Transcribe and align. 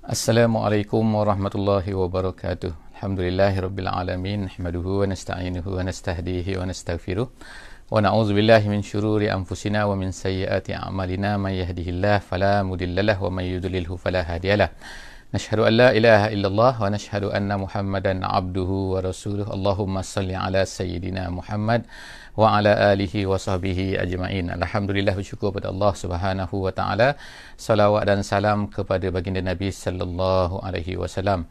Assalamualaikum 0.00 1.04
warahmatullahi 1.12 1.92
wabarakatuh. 1.92 2.72
Alhamdulillahirabbil 2.96 3.84
alamin. 3.84 4.48
Nahmaduhu 4.48 5.04
wa 5.04 5.12
nasta'inuhu 5.12 5.76
wa 5.76 5.84
nastahdihi 5.84 6.56
wa 6.56 6.64
nastaghfiruh. 6.64 7.28
Wa 7.28 8.00
na'udzu 8.00 8.32
billahi 8.32 8.72
min 8.72 8.80
shururi 8.80 9.28
anfusina 9.28 9.84
wa 9.84 9.92
min 10.00 10.08
sayyiati 10.08 10.72
a'malina 10.72 11.36
may 11.36 11.60
yahdihillahu 11.60 12.24
fala 12.24 12.64
mudhillalah 12.64 13.20
wa 13.20 13.28
may 13.28 13.52
yudlilhu 13.52 14.00
fala 14.00 14.24
hadiyalah. 14.24 14.72
Nashhadu 15.36 15.68
an 15.68 15.76
la 15.76 15.88
ilaha 15.92 16.32
illallah 16.32 16.80
wa 16.80 16.88
nashhadu 16.88 17.28
anna 17.36 17.60
Muhammadan 17.60 18.24
abduhu 18.24 18.96
wa 18.96 19.04
rasuluh. 19.04 19.52
Allahumma 19.52 20.00
salli 20.00 20.32
ala 20.32 20.64
sayyidina 20.64 21.28
Muhammad 21.28 21.84
wa 22.36 22.58
ala 22.58 22.72
alihi 22.92 23.26
wa 23.30 23.38
sahbihi 23.38 23.98
ajma'in. 23.98 24.52
Alhamdulillah 24.54 25.14
bersyukur 25.18 25.50
kepada 25.50 25.72
Allah 25.72 25.92
Subhanahu 25.94 26.56
wa 26.66 26.72
taala. 26.74 27.08
Salawat 27.54 28.06
dan 28.10 28.20
salam 28.22 28.70
kepada 28.70 29.06
baginda 29.10 29.42
Nabi 29.42 29.70
sallallahu 29.74 30.62
alaihi 30.62 30.94
wasallam. 31.00 31.46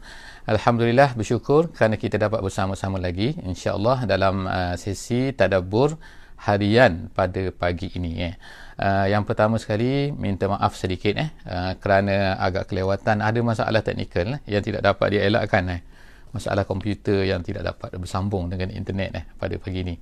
Alhamdulillah 0.48 1.12
bersyukur 1.18 1.68
kerana 1.70 2.00
kita 2.00 2.16
dapat 2.16 2.40
bersama-sama 2.40 2.96
lagi 2.96 3.36
insya-Allah 3.44 4.08
dalam 4.08 4.48
uh, 4.48 4.74
sesi 4.74 5.36
tadabbur 5.36 6.00
harian 6.48 7.12
pada 7.12 7.52
pagi 7.52 7.92
ini 7.94 8.12
eh. 8.32 8.34
Uh, 8.80 9.04
yang 9.12 9.28
pertama 9.28 9.60
sekali 9.60 10.08
minta 10.08 10.48
maaf 10.48 10.72
sedikit 10.72 11.12
eh 11.20 11.28
uh, 11.44 11.76
kerana 11.76 12.40
agak 12.40 12.72
kelewatan 12.72 13.20
ada 13.20 13.36
masalah 13.44 13.84
teknikal 13.84 14.40
eh, 14.40 14.40
yang 14.48 14.64
tidak 14.64 14.80
dapat 14.80 15.20
dielakkan 15.20 15.64
eh. 15.76 15.80
Masalah 16.30 16.62
komputer 16.62 17.26
yang 17.26 17.42
tidak 17.42 17.74
dapat 17.74 17.94
bersambung 17.98 18.46
dengan 18.46 18.70
internet 18.70 19.10
eh 19.18 19.24
pada 19.34 19.54
pagi 19.58 19.82
ini. 19.82 19.96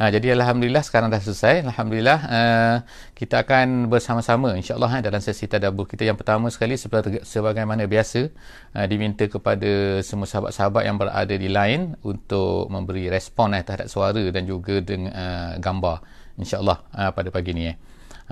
Ha, 0.00 0.08
jadi 0.08 0.32
Alhamdulillah 0.32 0.80
sekarang 0.80 1.12
dah 1.12 1.20
selesai. 1.20 1.68
Alhamdulillah 1.68 2.18
uh, 2.24 2.76
kita 3.12 3.44
akan 3.44 3.92
bersama-sama 3.92 4.56
insyaAllah 4.56 4.88
uh, 4.98 5.02
dalam 5.04 5.20
sesi 5.20 5.44
tadabur 5.44 5.84
kita 5.84 6.08
yang 6.08 6.16
pertama 6.16 6.48
sekali 6.48 6.80
seperti, 6.80 7.20
sebagaimana 7.20 7.84
biasa 7.84 8.32
uh, 8.72 8.86
diminta 8.88 9.28
kepada 9.28 10.00
semua 10.00 10.24
sahabat-sahabat 10.24 10.82
yang 10.88 10.96
berada 10.96 11.34
di 11.36 11.46
line 11.46 12.00
untuk 12.08 12.72
memberi 12.72 13.12
respon 13.12 13.52
uh, 13.52 13.60
terhadap 13.60 13.92
suara 13.92 14.22
dan 14.32 14.48
juga 14.48 14.80
dengan 14.80 15.12
uh, 15.12 15.52
gambar 15.60 16.00
insyaAllah 16.40 16.78
uh, 16.96 17.10
pada 17.12 17.28
pagi 17.28 17.52
ini. 17.52 17.64
Eh. 17.68 17.76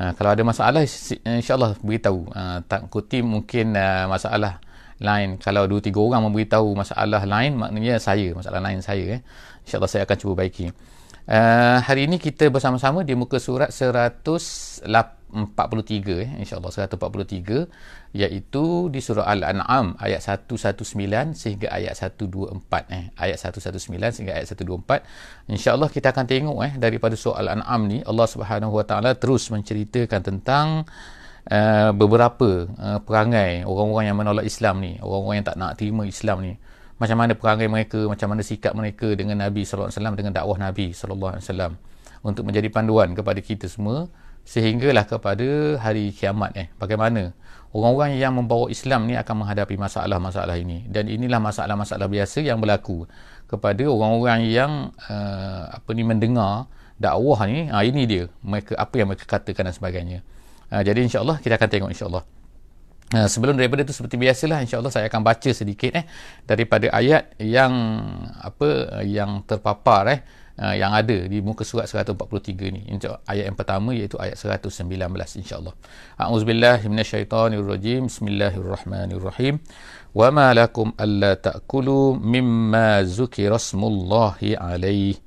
Uh, 0.00 0.12
kalau 0.16 0.32
ada 0.32 0.40
masalah 0.40 0.80
insyaAllah 1.28 1.76
beritahu. 1.84 2.24
Uh, 2.32 2.64
tak 2.64 2.88
kuti 2.88 3.20
mungkin 3.20 3.76
uh, 3.76 4.08
masalah 4.08 4.64
lain. 5.00 5.40
Kalau 5.40 5.64
dua 5.64 5.80
tiga 5.80 5.98
orang 5.98 6.22
memberitahu 6.28 6.76
masalah 6.76 7.24
lain 7.24 7.56
maknanya 7.56 7.96
saya, 7.96 8.36
masalah 8.36 8.60
lain 8.60 8.84
saya. 8.84 9.18
Eh. 9.18 9.20
InsyaAllah 9.64 9.90
saya 9.90 10.02
akan 10.04 10.16
cuba 10.20 10.44
baiki. 10.44 10.70
Uh, 11.30 11.78
hari 11.86 12.10
ini 12.10 12.18
kita 12.18 12.50
bersama-sama 12.50 13.06
di 13.06 13.14
muka 13.14 13.38
surat 13.38 13.70
143 13.70 14.90
eh 16.26 16.30
insyaallah 16.42 16.74
143 16.74 18.18
iaitu 18.18 18.90
di 18.90 18.98
surah 18.98 19.30
al-an'am 19.30 19.94
ayat 20.02 20.42
119 20.42 20.90
sehingga 21.38 21.70
ayat 21.70 21.94
124 21.94 22.50
eh 22.90 23.14
ayat 23.14 23.38
119 23.46 23.78
sehingga 24.10 24.42
ayat 24.42 24.58
124 24.58 25.54
insyaallah 25.54 25.86
kita 25.94 26.10
akan 26.10 26.26
tengok 26.26 26.58
eh 26.66 26.74
daripada 26.74 27.14
surah 27.14 27.46
al-an'am 27.46 27.86
ni 27.86 28.02
Allah 28.02 28.26
Subhanahu 28.26 28.74
wa 28.74 28.82
taala 28.82 29.14
terus 29.14 29.54
menceritakan 29.54 30.26
tentang 30.26 30.82
beberapa 31.96 32.69
uh, 32.77 32.98
perangai 33.00 33.64
orang-orang 33.64 34.05
yang 34.12 34.19
menolak 34.19 34.44
Islam 34.44 34.84
ni 34.84 35.00
orang-orang 35.00 35.41
yang 35.41 35.47
tak 35.48 35.56
nak 35.56 35.72
terima 35.80 36.05
Islam 36.05 36.44
ni 36.44 36.55
macam 37.00 37.16
mana 37.16 37.32
perangai 37.32 37.64
mereka, 37.64 37.97
macam 38.05 38.28
mana 38.28 38.44
sikap 38.44 38.77
mereka 38.77 39.16
dengan 39.16 39.41
Nabi 39.41 39.64
wasallam 39.64 40.20
dengan 40.20 40.36
dakwah 40.36 40.60
Nabi 40.60 40.92
wasallam 40.92 41.80
untuk 42.20 42.44
menjadi 42.44 42.69
panduan 42.69 43.16
kepada 43.16 43.41
kita 43.41 43.72
semua 43.72 44.12
sehinggalah 44.44 45.08
kepada 45.08 45.80
hari 45.80 46.12
kiamat 46.12 46.52
eh. 46.60 46.69
Bagaimana 46.77 47.32
orang-orang 47.72 48.20
yang 48.20 48.36
membawa 48.36 48.69
Islam 48.69 49.08
ni 49.08 49.16
akan 49.16 49.44
menghadapi 49.44 49.80
masalah-masalah 49.80 50.60
ini. 50.60 50.84
Dan 50.92 51.08
inilah 51.08 51.41
masalah-masalah 51.41 52.04
biasa 52.04 52.44
yang 52.44 52.60
berlaku 52.60 53.08
kepada 53.48 53.80
orang-orang 53.88 54.41
yang 54.52 54.72
uh, 55.09 55.72
apa 55.72 55.91
ni 55.97 56.04
mendengar 56.04 56.69
dakwah 57.00 57.48
ni. 57.48 57.72
Ha, 57.72 57.81
ini 57.81 58.04
dia 58.04 58.28
mereka 58.44 58.76
apa 58.76 58.94
yang 59.00 59.09
mereka 59.09 59.25
katakan 59.25 59.64
dan 59.64 59.72
sebagainya 59.72 60.20
uh, 60.72 60.82
jadi 60.82 61.03
insyaallah 61.06 61.42
kita 61.42 61.54
akan 61.58 61.69
tengok 61.69 61.91
insyaallah. 61.92 62.25
Uh, 63.10 63.26
sebelum 63.26 63.58
daripada 63.58 63.82
itu 63.82 63.91
seperti 63.91 64.14
biasalah 64.14 64.62
insyaallah 64.62 64.94
saya 64.94 65.10
akan 65.10 65.26
baca 65.26 65.50
sedikit 65.50 65.98
eh 65.98 66.06
daripada 66.47 66.94
ayat 66.94 67.34
yang 67.42 67.75
apa 68.38 69.03
yang 69.03 69.42
terpapar 69.42 70.03
eh 70.14 70.20
uh, 70.62 70.75
yang 70.76 70.92
ada 70.94 71.26
di 71.26 71.42
muka 71.42 71.66
surat 71.66 71.91
143 71.91 72.70
ni. 72.70 72.86
Insyaallah 72.92 73.22
ayat 73.26 73.44
yang 73.50 73.58
pertama 73.58 73.91
iaitu 73.97 74.14
ayat 74.20 74.38
119 74.38 74.86
insyaallah. 75.42 75.75
A'udzubillahi 76.22 76.87
minasyaitonirrajim 76.87 78.06
bismillahirrahmanirrahim. 78.06 79.58
Wama 80.14 80.54
lakum 80.54 80.92
alla 80.98 81.34
ta'kulu 81.34 82.19
mimma 82.19 83.02
zukira 83.06 83.58
smullahi 83.58 84.58
alaihi 84.58 85.19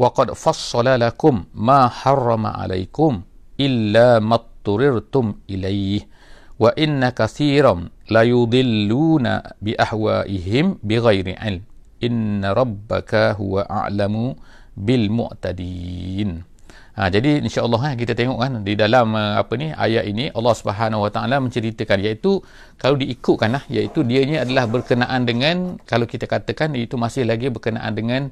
wa 0.00 0.08
qad 0.16 0.32
fassala 0.32 0.96
lakum 0.96 1.44
ma 1.52 1.88
harrama 1.88 2.56
alaikum 2.56 3.20
illa 3.60 4.20
kathiran 7.16 7.88
la 8.12 8.22
yudilluna 8.22 9.56
bi 9.60 9.72
ahwaihim 9.72 10.76
bi 10.84 10.94
ghairi 11.00 11.34
ilm 11.40 11.64
inna 12.00 12.52
rabbaka 12.52 13.36
huwa 13.36 13.64
a'lamu 13.64 14.36
bil 14.76 15.08
mu'tadin 15.12 16.44
ha, 16.96 17.08
jadi 17.08 17.40
insyaallah 17.44 17.92
eh, 17.92 17.94
kita 17.96 18.12
tengok 18.12 18.38
kan 18.40 18.52
di 18.60 18.76
dalam 18.76 19.16
uh, 19.16 19.40
apa 19.40 19.52
ni 19.56 19.72
ayat 19.72 20.04
ini 20.04 20.28
Allah 20.36 20.54
Subhanahu 20.56 21.08
wa 21.08 21.10
taala 21.12 21.40
menceritakan 21.40 21.96
iaitu 22.04 22.44
kalau 22.76 22.96
diikutkan 23.00 23.56
lah 23.56 23.64
iaitu 23.72 24.04
dia 24.04 24.20
ni 24.28 24.36
adalah 24.36 24.68
berkenaan 24.68 25.24
dengan 25.24 25.80
kalau 25.88 26.04
kita 26.04 26.28
katakan 26.28 26.76
itu 26.76 27.00
masih 27.00 27.24
lagi 27.24 27.48
berkenaan 27.48 27.92
dengan 27.96 28.22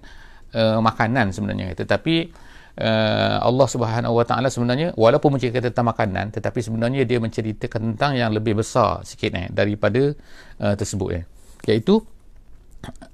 uh, 0.52 0.80
makanan 0.84 1.32
sebenarnya. 1.32 1.76
Tetapi 1.76 2.47
uh, 2.78 3.36
Allah 3.42 3.66
Subhanahu 3.66 4.14
Wa 4.14 4.24
Taala 4.24 4.48
sebenarnya 4.48 4.94
walaupun 4.94 5.34
menceritakan 5.34 5.70
tentang 5.70 5.86
makanan 5.90 6.26
tetapi 6.32 6.58
sebenarnya 6.62 7.02
dia 7.04 7.18
menceritakan 7.18 7.94
tentang 7.94 8.14
yang 8.14 8.30
lebih 8.30 8.58
besar 8.58 9.02
sikit 9.02 9.34
eh 9.34 9.46
daripada 9.50 10.14
uh, 10.62 10.74
tersebut 10.78 11.08
eh. 11.22 11.24
Iaitu 11.66 12.00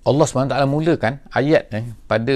Allah 0.05 0.25
Subhanahu 0.29 0.53
Taala 0.53 0.69
mulakan 0.69 1.25
ayat 1.33 1.73
eh 1.73 1.85
pada 2.05 2.35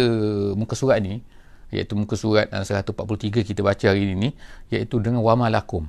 muka 0.57 0.73
surat 0.73 0.99
ni 1.05 1.21
iaitu 1.69 1.93
muka 1.93 2.17
surat 2.17 2.49
143 2.49 3.45
kita 3.45 3.61
baca 3.61 3.87
hari 3.93 4.17
ini 4.17 4.33
iaitu 4.73 5.05
dengan 5.05 5.21
wa 5.21 5.37
malakum 5.37 5.85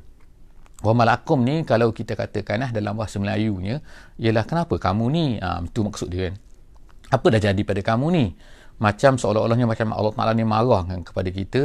wa 0.84 0.94
malakum 0.96 1.40
ni 1.44 1.64
kalau 1.64 1.92
kita 1.92 2.16
katakan 2.16 2.68
eh, 2.68 2.72
dalam 2.72 2.96
bahasa 2.96 3.20
Melayunya 3.20 3.80
ialah 4.20 4.44
kenapa? 4.44 4.76
Kamu 4.80 5.06
ni 5.12 5.40
ah 5.40 5.64
itu 5.64 5.80
maksud 5.84 6.12
dia 6.12 6.32
kan? 6.32 6.36
Apa 7.10 7.26
dah 7.34 7.42
jadi 7.42 7.62
pada 7.66 7.82
kamu 7.82 8.06
ni 8.12 8.26
macam 8.80 9.20
seolah-olahnya 9.20 9.68
macam 9.68 9.92
Allah 9.92 10.14
Taala 10.16 10.32
ni 10.34 10.48
marah 10.48 10.88
kan 10.88 11.00
kepada 11.04 11.30
kita. 11.30 11.64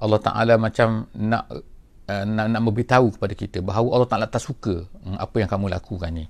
Allah 0.00 0.20
Taala 0.20 0.54
macam 0.56 1.08
nak 1.12 1.44
uh, 1.52 2.24
nak 2.24 2.46
nak 2.48 2.62
memberitahu 2.64 3.16
kepada 3.16 3.34
kita 3.36 3.58
bahawa 3.60 4.00
Allah 4.00 4.08
Taala 4.08 4.26
tak 4.28 4.40
suka 4.40 4.88
um, 5.04 5.16
apa 5.20 5.36
yang 5.36 5.48
kamu 5.52 5.68
lakukan 5.68 6.10
ni. 6.16 6.24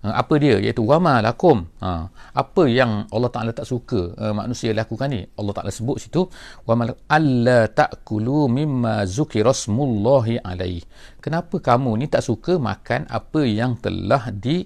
Uh, 0.00 0.12
apa 0.16 0.36
dia? 0.40 0.56
Iaitu 0.60 0.84
wama 0.84 1.20
lakum. 1.24 1.64
Uh, 1.80 2.08
apa 2.36 2.68
yang 2.68 3.08
Allah 3.08 3.30
Taala 3.32 3.50
tak 3.56 3.64
suka 3.64 4.12
uh, 4.16 4.32
manusia 4.36 4.72
lakukan 4.76 5.08
ni? 5.12 5.24
Allah 5.40 5.52
Taala 5.56 5.72
sebut 5.72 5.96
situ 5.96 6.28
wama 6.68 6.92
alla 7.08 7.64
taakulu 7.68 8.52
mimma 8.52 9.08
zukira 9.08 9.56
smullahi 9.56 10.40
alaihi 10.44 10.84
kenapa 11.24 11.56
kamu 11.56 12.04
ni 12.04 12.06
tak 12.08 12.24
suka 12.24 12.60
makan 12.60 13.08
apa 13.08 13.40
yang 13.48 13.80
telah 13.80 14.28
di 14.28 14.64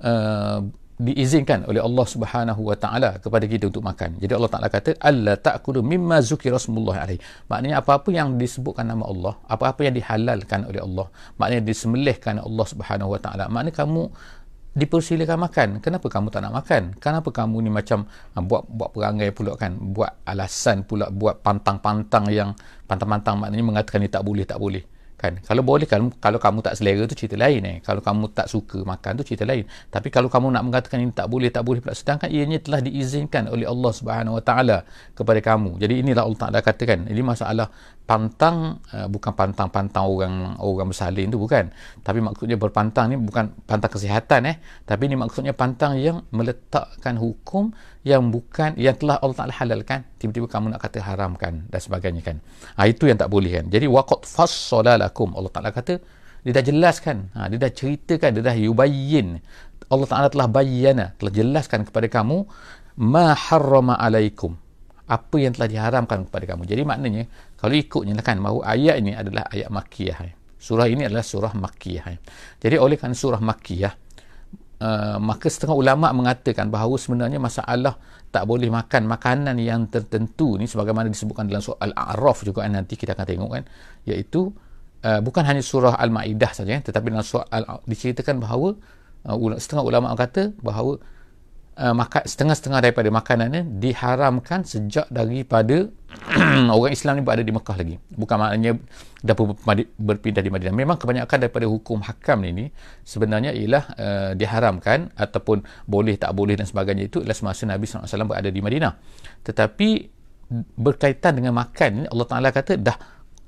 uh, 0.00 0.60
diizinkan 0.96 1.68
oleh 1.68 1.84
Allah 1.84 2.06
Subhanahu 2.08 2.72
wa 2.72 2.76
taala 2.76 3.20
kepada 3.20 3.44
kita 3.44 3.68
untuk 3.68 3.84
makan. 3.84 4.16
Jadi 4.16 4.32
Allah 4.32 4.48
Taala 4.48 4.68
kata 4.72 4.96
alla 4.96 5.36
ta'kulu 5.36 5.84
mimma 5.84 6.24
zukira 6.24 6.56
rasmullah 6.56 7.04
alaihi. 7.04 7.20
Maknanya 7.52 7.84
apa-apa 7.84 8.08
yang 8.08 8.40
disebutkan 8.40 8.88
nama 8.88 9.04
Allah, 9.04 9.36
apa-apa 9.44 9.84
yang 9.84 9.92
dihalalkan 9.92 10.64
oleh 10.64 10.80
Allah, 10.80 11.06
maknanya 11.36 11.62
disembelihkan 11.68 12.40
Allah 12.40 12.66
Subhanahu 12.72 13.12
wa 13.12 13.20
taala. 13.20 13.44
Maknanya 13.52 13.76
kamu 13.76 14.08
dipersilakan 14.72 15.38
makan. 15.40 15.68
Kenapa 15.84 16.06
kamu 16.08 16.32
tak 16.32 16.40
nak 16.48 16.64
makan? 16.64 16.82
Kenapa 16.96 17.28
kamu 17.28 17.56
ni 17.68 17.70
macam 17.72 18.08
uh, 18.08 18.42
buat 18.44 18.64
buat 18.64 18.88
perangai 18.96 19.36
pula 19.36 19.52
kan, 19.60 19.76
buat 19.76 20.24
alasan 20.24 20.88
pula 20.88 21.12
buat 21.12 21.44
pantang-pantang 21.44 22.32
yang 22.32 22.56
pantang-pantang 22.88 23.36
maknanya 23.36 23.64
mengatakan 23.68 24.00
ni 24.00 24.08
tak 24.08 24.24
boleh, 24.24 24.48
tak 24.48 24.56
boleh 24.56 24.95
kan 25.26 25.34
kalau 25.42 25.62
boleh 25.66 25.86
kan 25.90 26.06
kalau 26.22 26.38
kamu 26.38 26.62
tak 26.62 26.74
selera 26.78 27.02
tu 27.10 27.18
cerita 27.18 27.34
lain 27.34 27.62
eh. 27.66 27.76
Kalau 27.82 27.98
kamu 27.98 28.30
tak 28.30 28.46
suka 28.46 28.86
makan 28.86 29.18
tu 29.18 29.22
cerita 29.26 29.42
lain. 29.42 29.66
Tapi 29.90 30.08
kalau 30.14 30.30
kamu 30.30 30.54
nak 30.54 30.62
mengatakan 30.62 31.02
ini 31.02 31.10
tak 31.10 31.26
boleh 31.26 31.50
tak 31.50 31.66
boleh 31.66 31.82
pula 31.82 31.92
sedangkan 31.98 32.30
ianya 32.30 32.62
telah 32.62 32.80
diizinkan 32.80 33.50
oleh 33.50 33.66
Allah 33.66 33.90
Subhanahu 33.90 34.38
Wa 34.38 34.42
Taala 34.46 34.78
kepada 35.18 35.40
kamu. 35.42 35.82
Jadi 35.82 35.94
inilah 36.06 36.22
Allah 36.22 36.40
Taala 36.40 36.58
katakan 36.62 37.10
ini 37.10 37.22
masalah 37.26 37.66
pantang 38.06 38.78
uh, 38.94 39.10
bukan 39.10 39.34
pantang-pantang 39.34 40.06
orang 40.06 40.34
orang 40.62 40.88
bersalin 40.94 41.26
tu 41.26 41.42
bukan. 41.42 41.74
Tapi 42.06 42.22
maksudnya 42.22 42.54
berpantang 42.54 43.10
ni 43.10 43.18
bukan 43.18 43.50
pantang 43.66 43.90
kesihatan 43.90 44.46
eh. 44.46 44.56
Tapi 44.86 45.10
ini 45.10 45.18
maksudnya 45.18 45.52
pantang 45.52 45.98
yang 45.98 46.22
meletakkan 46.30 47.18
hukum 47.18 47.74
yang 48.06 48.30
bukan 48.30 48.78
yang 48.78 48.94
telah 48.94 49.18
Allah 49.18 49.34
Taala 49.34 49.54
halalkan 49.58 50.06
tiba-tiba 50.22 50.46
kamu 50.46 50.70
nak 50.70 50.80
kata 50.86 51.02
haramkan 51.02 51.66
dan 51.66 51.80
sebagainya 51.82 52.22
kan. 52.22 52.38
Ha, 52.78 52.86
itu 52.86 53.10
yang 53.10 53.18
tak 53.18 53.26
boleh 53.34 53.58
kan. 53.58 53.66
Jadi 53.66 53.90
waqad 53.90 54.22
fassalalakum 54.22 55.34
Allah 55.34 55.50
Taala 55.50 55.74
kata 55.74 55.98
dia 56.46 56.52
dah 56.54 56.62
jelaskan. 56.62 57.34
Ha, 57.34 57.50
dia 57.50 57.58
dah 57.58 57.72
ceritakan 57.74 58.30
dia 58.38 58.46
dah 58.46 58.54
yubayyin 58.54 59.42
Allah 59.90 60.06
Taala 60.06 60.30
telah 60.30 60.46
bayyana 60.46 61.18
telah 61.18 61.34
jelaskan 61.34 61.82
kepada 61.82 62.06
kamu 62.06 62.46
ma 63.02 63.34
harrama 63.34 63.98
alaikum. 63.98 64.54
Apa 65.10 65.42
yang 65.42 65.58
telah 65.58 65.66
diharamkan 65.66 66.30
kepada 66.30 66.54
kamu. 66.54 66.62
Jadi 66.62 66.82
maknanya 66.86 67.26
kalau 67.58 67.74
ikutnya 67.74 68.14
lah 68.14 68.22
kan 68.22 68.38
bahawa 68.38 68.70
ayat 68.70 69.02
ini 69.02 69.18
adalah 69.18 69.50
ayat 69.50 69.66
makkiyah. 69.66 70.18
Surah 70.62 70.86
ini 70.86 71.10
adalah 71.10 71.26
surah 71.26 71.58
makkiyah. 71.58 72.06
Jadi 72.62 72.78
oleh 72.78 72.94
kerana 72.94 73.18
surah 73.18 73.42
makkiyah 73.42 74.05
uh, 74.80 75.16
maka 75.20 75.46
setengah 75.48 75.76
ulama 75.76 76.12
mengatakan 76.12 76.68
bahawa 76.68 76.96
sebenarnya 77.00 77.40
masalah 77.40 77.96
tak 78.32 78.44
boleh 78.44 78.68
makan 78.68 79.08
makanan 79.08 79.56
yang 79.62 79.88
tertentu 79.88 80.60
ni 80.60 80.68
sebagaimana 80.68 81.08
disebutkan 81.08 81.48
dalam 81.48 81.64
surah 81.64 81.80
al-a'raf 81.80 82.44
juga 82.44 82.66
kan, 82.66 82.76
nanti 82.76 82.98
kita 82.98 83.16
akan 83.16 83.26
tengok 83.26 83.50
kan 83.50 83.64
iaitu 84.04 84.52
uh, 85.06 85.20
bukan 85.24 85.42
hanya 85.46 85.62
surah 85.64 85.96
al-maidah 85.96 86.52
saja 86.52 86.76
eh, 86.76 86.82
tetapi 86.84 87.12
dalam 87.12 87.24
surah 87.24 87.48
al 87.48 87.80
diceritakan 87.88 88.42
bahawa 88.42 88.76
uh, 89.30 89.56
setengah 89.56 89.84
ulama 89.84 90.12
kata 90.12 90.52
bahawa 90.60 91.00
uh, 91.76 91.94
maka, 91.94 92.24
setengah-setengah 92.24 92.80
daripada 92.82 93.08
makanannya 93.12 93.62
diharamkan 93.80 94.64
sejak 94.64 95.06
daripada 95.12 95.88
orang 96.76 96.92
Islam 96.92 97.20
ni 97.20 97.22
berada 97.22 97.44
di 97.44 97.52
Mekah 97.52 97.76
lagi. 97.76 97.96
Bukan 98.12 98.36
maknanya 98.40 98.72
dah 99.20 99.36
berpindah 100.00 100.40
di 100.40 100.50
Madinah. 100.50 100.74
Memang 100.74 100.96
kebanyakan 100.96 101.36
daripada 101.46 101.66
hukum 101.68 102.00
hakam 102.00 102.42
ini 102.48 102.72
sebenarnya 103.04 103.52
ialah 103.52 103.84
uh, 103.96 104.30
diharamkan 104.32 105.12
ataupun 105.12 105.62
boleh 105.84 106.16
tak 106.16 106.32
boleh 106.32 106.56
dan 106.56 106.64
sebagainya 106.64 107.12
itu 107.12 107.20
ialah 107.20 107.36
semasa 107.36 107.68
Nabi 107.68 107.84
SAW 107.84 108.28
berada 108.28 108.48
di 108.48 108.60
Madinah. 108.64 108.92
Tetapi 109.44 109.88
berkaitan 110.78 111.36
dengan 111.42 111.58
makan 111.58 111.88
ini 112.02 112.06
Allah 112.06 112.26
Ta'ala 112.30 112.48
kata 112.54 112.78
dah 112.78 112.96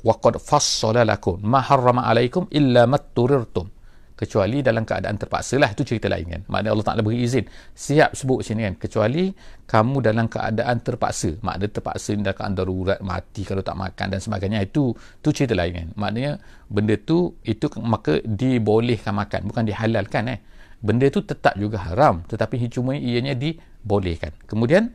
waqad 0.03 0.43
fassala 0.43 1.07
lakum 1.07 1.39
ma 1.43 1.63
harrama 1.63 2.07
alaikum 2.07 2.51
illa 2.51 2.91
matturirtum 2.91 3.78
kecuali 4.19 4.67
dalam 4.67 4.83
keadaan 4.83 5.15
terpaksa 5.15 5.63
lah 5.63 5.71
itu 5.71 5.87
cerita 5.87 6.11
lain 6.11 6.27
kan. 6.27 6.43
Maknanya 6.51 6.75
Allah 6.75 6.87
Ta'ala 6.91 7.03
beri 7.07 7.23
izin. 7.23 7.47
Siap 7.71 8.19
sebut 8.19 8.43
sini 8.43 8.67
kan. 8.67 8.75
Kecuali 8.75 9.31
kamu 9.63 10.03
dalam 10.03 10.27
keadaan 10.27 10.83
terpaksa. 10.83 11.39
Maknanya 11.39 11.71
terpaksa 11.71 12.19
dalam 12.19 12.35
keadaan 12.35 12.55
darurat 12.59 12.99
mati 12.99 13.47
kalau 13.47 13.63
tak 13.63 13.79
makan 13.79 14.07
dan 14.11 14.19
sebagainya. 14.19 14.59
Itu 14.67 14.91
itu 14.99 15.29
cerita 15.31 15.55
lain 15.55 15.71
kan. 15.71 15.89
Maknanya 15.95 16.43
benda 16.67 16.99
tu 16.99 17.39
itu 17.47 17.71
maka 17.79 18.19
dibolehkan 18.27 19.15
makan. 19.15 19.47
Bukan 19.47 19.63
dihalalkan 19.71 20.35
eh. 20.35 20.39
Benda 20.83 21.07
tu 21.15 21.23
tetap 21.23 21.55
juga 21.55 21.79
haram. 21.87 22.27
Tetapi 22.27 22.67
cuma 22.75 22.99
ianya 22.99 23.39
dibolehkan. 23.39 24.35
Kemudian 24.51 24.91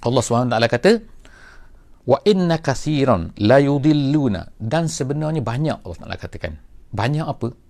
Allah 0.00 0.22
SWT 0.24 0.56
kata 0.72 0.92
wa 2.08 2.16
inna 2.24 2.64
kasiran 2.64 3.36
la 3.44 3.60
yudilluna. 3.60 4.56
Dan 4.56 4.88
sebenarnya 4.88 5.44
banyak 5.44 5.84
Allah 5.84 5.98
Taala 6.00 6.16
katakan. 6.16 6.56
Banyak 6.96 7.28
apa 7.28 7.65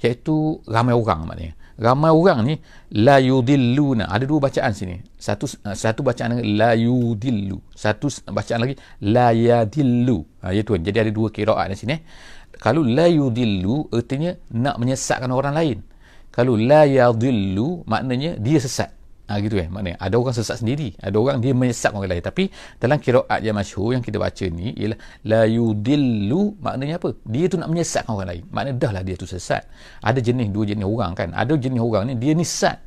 iaitu 0.00 0.60
ramai 0.66 0.96
orang 0.96 1.28
maknanya. 1.28 1.54
Ramai 1.76 2.08
orang 2.08 2.40
ni 2.48 2.54
la 2.96 3.20
yudilluna. 3.20 4.08
Ada 4.08 4.24
dua 4.24 4.40
bacaan 4.48 4.72
sini. 4.72 4.96
Satu 5.20 5.44
uh, 5.44 5.76
satu 5.76 6.00
bacaan 6.00 6.40
la 6.56 6.72
yudillu. 6.72 7.60
Satu 7.76 8.08
bacaan 8.32 8.64
lagi 8.64 8.74
la 9.04 9.36
yadillu. 9.36 10.24
Ha 10.40 10.56
ya 10.56 10.64
tuan 10.64 10.80
jadi 10.80 11.04
ada 11.04 11.12
dua 11.12 11.28
kiraat 11.28 11.68
di 11.68 11.76
sini 11.76 11.96
kalau 12.56 12.80
la 12.80 13.04
yudillu 13.04 13.92
artinya 13.92 14.32
nak 14.56 14.80
menyesatkan 14.80 15.28
orang 15.28 15.52
lain. 15.52 15.78
Kalau 16.32 16.56
la 16.56 16.88
yadillu 16.88 17.84
maknanya 17.84 18.40
dia 18.40 18.56
sesat 18.56 18.95
Ha, 19.26 19.42
gitu 19.42 19.58
kan 19.58 19.66
maknanya. 19.74 19.98
Ada 19.98 20.14
orang 20.22 20.34
sesat 20.38 20.62
sendiri. 20.62 20.94
Ada 21.02 21.18
orang 21.18 21.42
dia 21.42 21.50
menyesat 21.50 21.90
orang 21.90 22.14
lain. 22.14 22.22
Tapi 22.22 22.46
dalam 22.78 23.02
kiraat 23.02 23.42
yang 23.42 23.58
masyhur 23.58 23.98
yang 23.98 24.02
kita 24.06 24.22
baca 24.22 24.46
ni 24.46 24.70
ialah 24.78 24.98
la 25.26 25.42
yudillu 25.50 26.54
maknanya 26.62 27.02
apa? 27.02 27.10
Dia 27.26 27.50
tu 27.50 27.58
nak 27.58 27.66
menyesatkan 27.66 28.14
orang 28.14 28.28
lain. 28.30 28.42
Maknanya 28.54 28.76
dah 28.78 28.90
lah 28.94 29.02
dia 29.02 29.18
tu 29.18 29.26
sesat. 29.26 29.66
Ada 29.98 30.22
jenis 30.22 30.54
dua 30.54 30.62
jenis 30.70 30.86
orang 30.86 31.10
kan. 31.18 31.34
Ada 31.34 31.58
jenis 31.58 31.82
orang 31.82 32.06
ni 32.06 32.14
dia 32.14 32.38
ni 32.38 32.46
sesat 32.46 32.78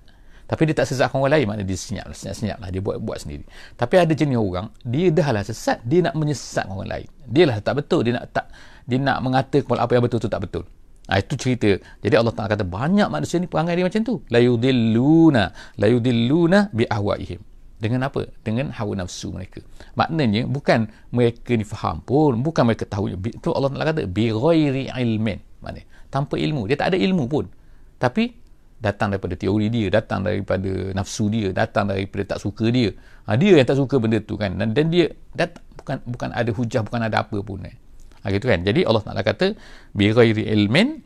tapi 0.49 0.65
dia 0.65 0.73
tak 0.73 0.89
sesatkan 0.89 1.21
orang 1.21 1.37
lain. 1.37 1.45
Maknanya 1.45 1.67
dia 1.67 1.77
senyap 1.77 2.05
senyap 2.15 2.35
senyap 2.39 2.57
lah. 2.57 2.69
Dia 2.71 2.81
buat 2.81 2.97
buat 3.03 3.17
sendiri. 3.21 3.45
Tapi 3.75 3.95
ada 3.99 4.13
jenis 4.15 4.39
orang 4.39 4.67
dia 4.81 5.07
dah 5.11 5.27
lah 5.35 5.43
sesat. 5.43 5.83
Dia 5.85 6.07
nak 6.07 6.15
menyesatkan 6.15 6.71
orang 6.71 6.89
lain. 6.89 7.07
Dia 7.27 7.43
lah 7.51 7.61
tak 7.61 7.83
betul. 7.83 8.07
Dia 8.07 8.15
nak 8.15 8.25
tak 8.31 8.47
dia 8.89 8.97
nak 8.97 9.21
mengatakan 9.21 9.77
apa 9.77 9.91
yang 9.93 10.03
betul 10.07 10.17
tu 10.17 10.31
tak 10.31 10.41
betul 10.41 10.65
Ha, 11.09 11.25
itu 11.25 11.33
cerita. 11.41 11.73
Jadi 12.05 12.13
Allah 12.13 12.29
Taala 12.37 12.53
kata 12.53 12.61
banyak 12.61 13.09
manusia 13.09 13.41
ni 13.41 13.49
perangai 13.49 13.73
dia 13.73 13.85
macam 13.89 14.01
tu. 14.05 14.21
La 14.29 14.37
yudilluna, 14.37 15.49
la 15.81 15.87
yudilluna 15.89 16.69
bi 16.69 16.85
ahwaihim. 16.85 17.41
Dengan 17.81 18.05
apa? 18.05 18.29
Dengan 18.45 18.69
hawa 18.69 18.93
nafsu 18.93 19.33
mereka. 19.33 19.65
Maknanya 19.97 20.45
bukan 20.45 20.85
mereka 21.09 21.57
ni 21.57 21.65
faham 21.65 22.05
pun, 22.05 22.45
bukan 22.45 22.61
mereka 22.69 22.85
tahu. 22.85 23.17
Itu 23.17 23.49
Allah 23.57 23.73
Taala 23.73 23.85
kata 23.89 24.01
bi 24.05 24.29
ghairi 24.29 24.93
ilmin. 24.93 25.41
Maknanya 25.65 25.89
tanpa 26.13 26.37
ilmu. 26.37 26.69
Dia 26.69 26.77
tak 26.77 26.93
ada 26.93 26.97
ilmu 27.01 27.25
pun. 27.25 27.49
Tapi 27.97 28.29
datang 28.77 29.09
daripada 29.09 29.33
teori 29.33 29.67
dia, 29.73 29.89
datang 29.89 30.21
daripada 30.21 30.93
nafsu 30.93 31.25
dia, 31.33 31.49
datang 31.49 31.89
daripada 31.89 32.37
tak 32.37 32.39
suka 32.45 32.69
dia. 32.69 32.93
Ha, 33.25 33.33
dia 33.33 33.57
yang 33.57 33.65
tak 33.65 33.81
suka 33.81 33.97
benda 33.97 34.21
tu 34.21 34.37
kan. 34.37 34.53
Dan, 34.53 34.77
dan 34.77 34.93
dia 34.93 35.09
datang, 35.33 35.65
bukan 35.73 35.97
bukan 36.05 36.29
ada 36.37 36.51
hujah, 36.53 36.81
bukan 36.85 37.01
ada 37.01 37.25
apa 37.25 37.37
pun. 37.41 37.65
Eh 37.65 37.88
gitu 38.33 38.45
kan 38.49 38.61
jadi 38.61 38.85
Allah 38.85 39.03
Taala 39.03 39.21
kata 39.21 39.53
bi 39.93 40.09
ghairi 40.09 40.45
ilmin 40.53 41.01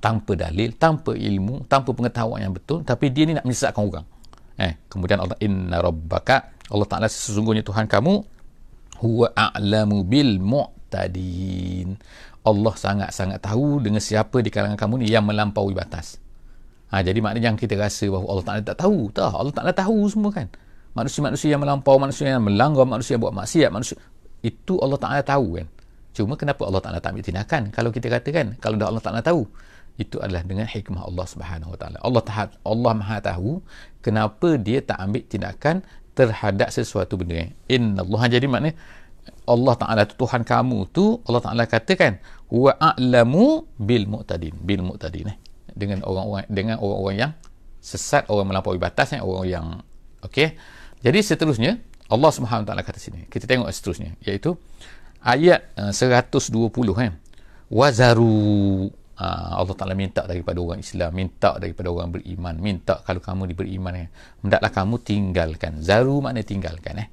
tanpa 0.00 0.36
dalil 0.36 0.76
tanpa 0.76 1.16
ilmu 1.16 1.68
tanpa 1.68 1.90
pengetahuan 1.96 2.44
yang 2.44 2.52
betul 2.52 2.84
tapi 2.84 3.08
dia 3.12 3.24
ni 3.24 3.32
nak 3.36 3.44
menyesatkan 3.48 3.82
orang 3.84 4.06
eh 4.58 4.76
kemudian 4.90 5.22
Allah 5.22 5.38
inna 5.40 5.80
rabbaka 5.80 6.68
Allah 6.68 6.86
Taala 6.88 7.06
sesungguhnya 7.08 7.64
Tuhan 7.64 7.88
kamu 7.88 8.14
huwa 9.00 9.26
a'lamu 9.32 10.04
bil 10.04 10.42
mu'tadin 10.42 11.96
Allah 12.48 12.74
sangat-sangat 12.74 13.44
tahu 13.44 13.84
dengan 13.84 14.00
siapa 14.00 14.40
di 14.40 14.48
kalangan 14.48 14.80
kamu 14.80 15.04
ni 15.04 15.12
yang 15.12 15.28
melampaui 15.28 15.76
batas. 15.76 16.16
Ha, 16.88 17.04
jadi 17.04 17.20
maknanya 17.20 17.52
yang 17.52 17.58
kita 17.60 17.76
rasa 17.76 18.08
bahawa 18.08 18.26
Allah 18.32 18.46
Ta'ala 18.48 18.60
tak 18.64 18.78
tahu. 18.80 19.12
Tak, 19.12 19.28
Allah 19.28 19.54
Ta'ala 19.54 19.72
tahu 19.76 20.08
semua 20.08 20.32
kan. 20.32 20.48
Manusia-manusia 20.96 21.52
yang 21.52 21.60
melampau, 21.60 22.00
manusia 22.00 22.32
yang 22.32 22.40
melanggar, 22.40 22.88
manusia 22.88 23.20
yang 23.20 23.22
buat 23.28 23.36
maksiat, 23.36 23.68
manusia. 23.68 24.00
Itu 24.40 24.80
Allah 24.80 24.96
Ta'ala 24.96 25.20
tahu 25.20 25.60
kan. 25.60 25.66
Cuma 26.16 26.34
kenapa 26.34 26.66
Allah 26.66 26.82
Taala 26.82 26.98
tak 26.98 27.14
ambil 27.14 27.24
tindakan? 27.26 27.62
Kalau 27.70 27.90
kita 27.94 28.10
katakan 28.10 28.56
kalau 28.58 28.76
dah 28.80 28.88
Allah 28.90 29.02
Taala 29.04 29.20
tahu, 29.22 29.46
itu 29.98 30.16
adalah 30.22 30.46
dengan 30.46 30.64
hikmah 30.64 31.10
Allah 31.10 31.26
Subhanahu 31.26 31.74
Wa 31.74 31.78
Taala. 31.78 31.98
Allah 32.00 32.22
Taala 32.22 32.54
Allah 32.62 32.92
Maha 32.94 33.18
tahu 33.18 33.62
kenapa 33.98 34.54
dia 34.54 34.78
tak 34.78 34.98
ambil 35.02 35.22
tindakan 35.26 35.82
terhadap 36.14 36.70
sesuatu 36.70 37.18
benda. 37.18 37.50
Inna 37.66 38.06
Allah 38.06 38.22
jadi 38.30 38.46
maknanya 38.46 38.78
Allah 39.48 39.74
Taala 39.74 40.02
tu 40.06 40.14
Tuhan 40.24 40.46
kamu 40.46 40.78
tu 40.94 41.20
Allah 41.26 41.42
Taala 41.42 41.64
katakan 41.64 42.22
wa 42.48 42.72
a'lamu 42.78 43.66
bil 43.76 44.04
mu'tadin 44.08 44.54
bil 44.60 44.84
mu'tadin 44.84 45.34
eh. 45.34 45.36
dengan 45.72 46.04
orang-orang 46.04 46.46
dengan 46.48 46.76
orang-orang 46.80 47.16
yang 47.16 47.32
sesat 47.80 48.28
orang 48.32 48.52
melampaui 48.52 48.80
batas 48.80 49.12
eh. 49.16 49.20
orang 49.20 49.46
yang 49.48 49.66
okey 50.24 50.56
jadi 51.04 51.18
seterusnya 51.20 51.80
Allah 52.08 52.30
Subhanahu 52.32 52.64
Wa 52.64 52.68
Taala 52.72 52.82
kata 52.84 53.00
sini 53.00 53.28
kita 53.28 53.44
tengok 53.44 53.68
seterusnya 53.72 54.16
iaitu 54.24 54.56
ayat 55.22 55.74
uh, 55.78 55.92
120 55.92 56.70
kan 56.94 57.12
wazaru. 57.72 58.88
Uh, 59.18 59.50
Allah 59.58 59.74
Taala 59.74 59.98
minta 59.98 60.22
daripada 60.30 60.62
orang 60.62 60.78
Islam 60.78 61.10
minta 61.10 61.58
daripada 61.58 61.90
orang 61.90 62.14
beriman 62.14 62.54
minta 62.54 63.02
kalau 63.02 63.18
kamu 63.18 63.50
diberiman 63.50 63.90
kan 63.90 64.08
hendaklah 64.46 64.70
kamu 64.70 64.94
tinggalkan. 65.02 65.72
Zaru 65.82 66.22
maknanya 66.22 66.46
tinggalkan 66.46 66.94
eh. 67.02 67.08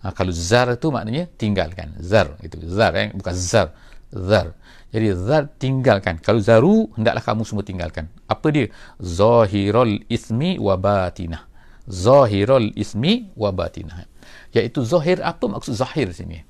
Uh, 0.00 0.12
kalau 0.16 0.32
zar 0.32 0.72
tu 0.80 0.88
maknanya 0.88 1.28
tinggalkan. 1.36 1.92
Zar 2.00 2.40
itu 2.40 2.56
zar 2.64 2.96
eh. 2.96 3.12
Bukan 3.12 3.36
zar. 3.36 3.76
Zar. 4.08 4.56
Jadi 4.88 5.06
zar 5.20 5.52
tinggalkan. 5.60 6.16
Kalau 6.24 6.40
zaru 6.40 6.88
hendaklah 6.96 7.20
kamu 7.20 7.44
semua 7.44 7.60
tinggalkan. 7.60 8.08
Apa 8.24 8.48
dia? 8.48 8.72
Zahirul 8.96 10.00
ismi 10.08 10.56
wa 10.56 10.80
batinah. 10.80 11.44
Zahirul 11.84 12.72
ismi 12.72 13.36
wa 13.36 13.52
batinah. 13.52 14.08
Iaitu 14.56 14.80
zahir 14.80 15.20
apa 15.20 15.44
maksud 15.44 15.76
zahir 15.76 16.08
sini 16.16 16.49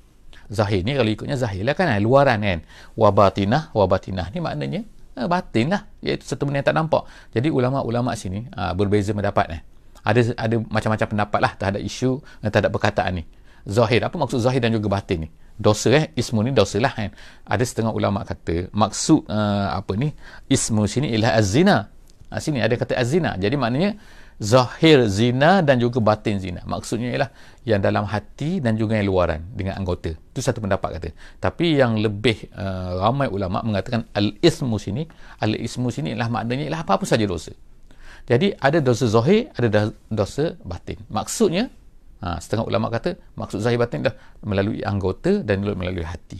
zahir 0.51 0.83
ni 0.83 0.99
kalau 0.99 1.07
ikutnya 1.07 1.39
zahir 1.39 1.63
lah 1.63 1.73
kan 1.73 1.87
eh, 1.87 2.03
luaran 2.03 2.43
kan. 2.43 2.59
Wabatinah 2.99 3.71
wabatinah 3.71 4.27
ni 4.35 4.43
maknanya 4.43 4.83
eh, 5.15 5.27
batin 5.31 5.71
lah. 5.71 5.87
Iaitu 6.03 6.27
benda 6.43 6.59
yang 6.59 6.67
tak 6.67 6.75
nampak. 6.75 7.07
Jadi 7.31 7.47
ulama-ulama 7.47 8.11
sini 8.19 8.45
uh, 8.51 8.75
berbeza 8.75 9.15
pendapat 9.15 9.45
eh. 9.55 9.61
ada 10.03 10.21
ada 10.37 10.55
macam-macam 10.67 11.07
pendapat 11.07 11.39
lah 11.39 11.51
terhadap 11.55 11.81
isu 11.81 12.19
uh, 12.19 12.49
terhadap 12.51 12.71
perkataan 12.75 13.21
ni. 13.21 13.23
Zahir 13.61 14.01
apa 14.01 14.17
maksud 14.17 14.41
zahir 14.41 14.59
dan 14.59 14.73
juga 14.73 14.89
batin 14.89 15.25
ni? 15.25 15.29
Dosa 15.61 15.93
eh 15.93 16.09
ismu 16.17 16.41
ni 16.41 16.51
dosa 16.51 16.81
lah 16.81 16.91
kan. 16.91 17.13
Ada 17.45 17.61
setengah 17.61 17.93
ulama 17.93 18.25
kata 18.25 18.73
maksud 18.73 19.29
uh, 19.29 19.77
apa 19.77 19.93
ni? 19.93 20.09
Ismu 20.49 20.89
sini 20.89 21.13
ialah 21.13 21.37
az-zina. 21.37 21.77
Uh, 22.33 22.41
sini 22.41 22.57
ada 22.57 22.73
kata 22.73 22.97
az-zina. 22.97 23.37
Jadi 23.37 23.55
maknanya 23.61 23.93
zahir 24.37 25.05
zina 25.11 25.65
dan 25.65 25.81
juga 25.81 25.99
batin 25.99 26.37
zina. 26.37 26.61
Maksudnya 26.63 27.11
ialah 27.11 27.29
yang 27.67 27.81
dalam 27.81 28.05
hati 28.07 28.63
dan 28.63 28.77
juga 28.79 28.97
yang 28.97 29.09
luaran 29.11 29.41
dengan 29.53 29.77
anggota. 29.77 30.13
Itu 30.13 30.39
satu 30.39 30.61
pendapat 30.63 30.97
kata. 30.97 31.09
Tapi 31.41 31.77
yang 31.77 31.99
lebih 31.99 32.49
uh, 32.55 33.01
ramai 33.01 33.27
ulama 33.27 33.61
mengatakan 33.61 34.07
al-ismu 34.13 34.77
sini, 34.81 35.05
al-ismu 35.41 35.91
sini 35.91 36.15
ialah 36.15 36.29
maknanya 36.31 36.71
ialah 36.71 36.81
apa-apa 36.87 37.05
saja 37.05 37.27
dosa. 37.27 37.53
Jadi 38.29 38.53
ada 38.57 38.77
dosa 38.79 39.05
zahir, 39.09 39.49
ada 39.57 39.89
dosa 40.09 40.53
batin. 40.61 41.01
Maksudnya 41.09 41.73
ha, 42.21 42.37
setengah 42.37 42.69
ulama 42.69 42.93
kata 42.93 43.17
maksud 43.33 43.59
zahir 43.65 43.81
batin 43.81 44.05
dah 44.05 44.13
melalui 44.45 44.85
anggota 44.85 45.41
dan 45.41 45.65
melalui 45.65 46.05
hati. 46.05 46.39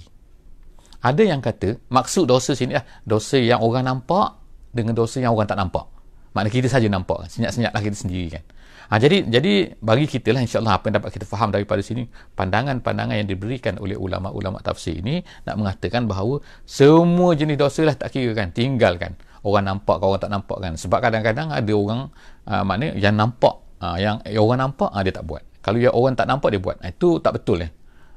Ada 1.02 1.26
yang 1.26 1.42
kata 1.42 1.82
maksud 1.90 2.30
dosa 2.30 2.54
sini 2.54 2.78
adalah 2.78 2.86
dosa 3.02 3.42
yang 3.42 3.66
orang 3.66 3.90
nampak 3.90 4.38
dengan 4.70 4.94
dosa 4.94 5.18
yang 5.18 5.34
orang 5.34 5.50
tak 5.50 5.58
nampak. 5.58 5.90
Maknanya 6.32 6.54
kita 6.56 6.70
saja 6.72 6.88
nampak. 6.88 7.28
Senyap-senyaplah 7.28 7.82
kita 7.84 7.98
sendiri 7.98 8.40
kan. 8.40 8.44
Ha, 8.92 9.00
jadi 9.00 9.24
jadi 9.24 9.80
bagi 9.80 10.04
kita 10.04 10.36
lah 10.36 10.44
insyaAllah 10.44 10.76
apa 10.76 10.92
yang 10.92 11.00
dapat 11.00 11.16
kita 11.16 11.24
faham 11.24 11.48
daripada 11.48 11.80
sini 11.80 12.12
pandangan-pandangan 12.36 13.24
yang 13.24 13.30
diberikan 13.32 13.80
oleh 13.80 13.96
ulama-ulama 13.96 14.60
tafsir 14.60 15.00
ini 15.00 15.24
nak 15.48 15.56
mengatakan 15.64 16.12
bahawa 16.12 16.44
semua 16.68 17.32
jenis 17.32 17.56
dosa 17.56 17.88
lah 17.88 17.96
tak 17.96 18.12
kira 18.12 18.36
kan 18.36 18.52
tinggalkan. 18.52 19.16
Orang 19.48 19.64
nampak 19.64 19.96
kau 20.04 20.12
orang 20.12 20.20
tak 20.20 20.32
nampak 20.36 20.58
kan. 20.60 20.76
Sebab 20.76 21.00
kadang-kadang 21.00 21.56
ada 21.56 21.72
orang 21.72 22.12
uh, 22.52 22.64
maknanya 22.68 23.00
yang 23.00 23.16
nampak 23.16 23.56
uh, 23.80 23.96
yang 23.96 24.20
eh, 24.28 24.36
orang 24.36 24.60
nampak 24.60 24.92
uh, 24.92 25.02
dia 25.08 25.16
tak 25.16 25.24
buat. 25.24 25.44
Kalau 25.64 25.78
yang 25.80 25.96
orang 25.96 26.14
tak 26.20 26.28
nampak 26.28 26.52
dia 26.52 26.60
buat. 26.60 26.78
Uh, 26.84 26.92
itu 26.92 27.10
tak 27.24 27.40
betul 27.40 27.64
eh. 27.64 27.72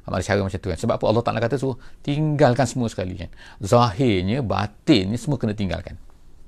Amal 0.04 0.21
cara 0.21 0.42
macam 0.42 0.59
tu 0.59 0.68
kan. 0.68 0.76
Sebab 0.76 0.94
apa? 1.00 1.04
Allah 1.09 1.23
Ta'ala 1.25 1.40
kata 1.40 1.56
suruh 1.56 1.80
tinggalkan 2.04 2.68
semua 2.68 2.92
sekali 2.92 3.16
kan. 3.16 3.30
Zahirnya 3.62 4.44
batinnya 4.44 5.16
semua 5.16 5.40
kena 5.40 5.56
tinggalkan 5.56 5.97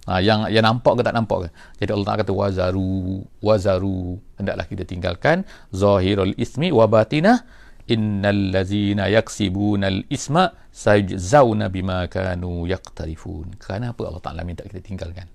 Ha, 0.06 0.22
yang 0.22 0.46
yang 0.54 0.62
nampak 0.62 0.94
ke 0.98 1.02
tak 1.02 1.14
nampak 1.18 1.38
ke? 1.44 1.48
Jadi 1.82 1.90
Allah 1.90 2.06
Taala 2.06 2.20
kata 2.22 2.32
wazaru 2.32 3.26
wazaru 3.42 4.14
hendaklah 4.38 4.66
kita 4.70 4.86
tinggalkan 4.86 5.42
zahirul 5.74 6.30
ismi 6.38 6.70
wa 6.70 6.86
batinah 6.86 7.42
innal 7.90 8.54
ladzina 8.54 9.10
yaksibunal 9.10 10.06
isma 10.06 10.54
sayajzauna 10.70 11.70
bima 11.74 12.06
kanu 12.06 12.70
yaqtarifun. 12.70 13.58
Kerana 13.58 13.94
apa 13.94 14.06
Allah 14.06 14.22
Taala 14.22 14.42
minta 14.46 14.62
kita 14.62 14.78
tinggalkan? 14.78 15.26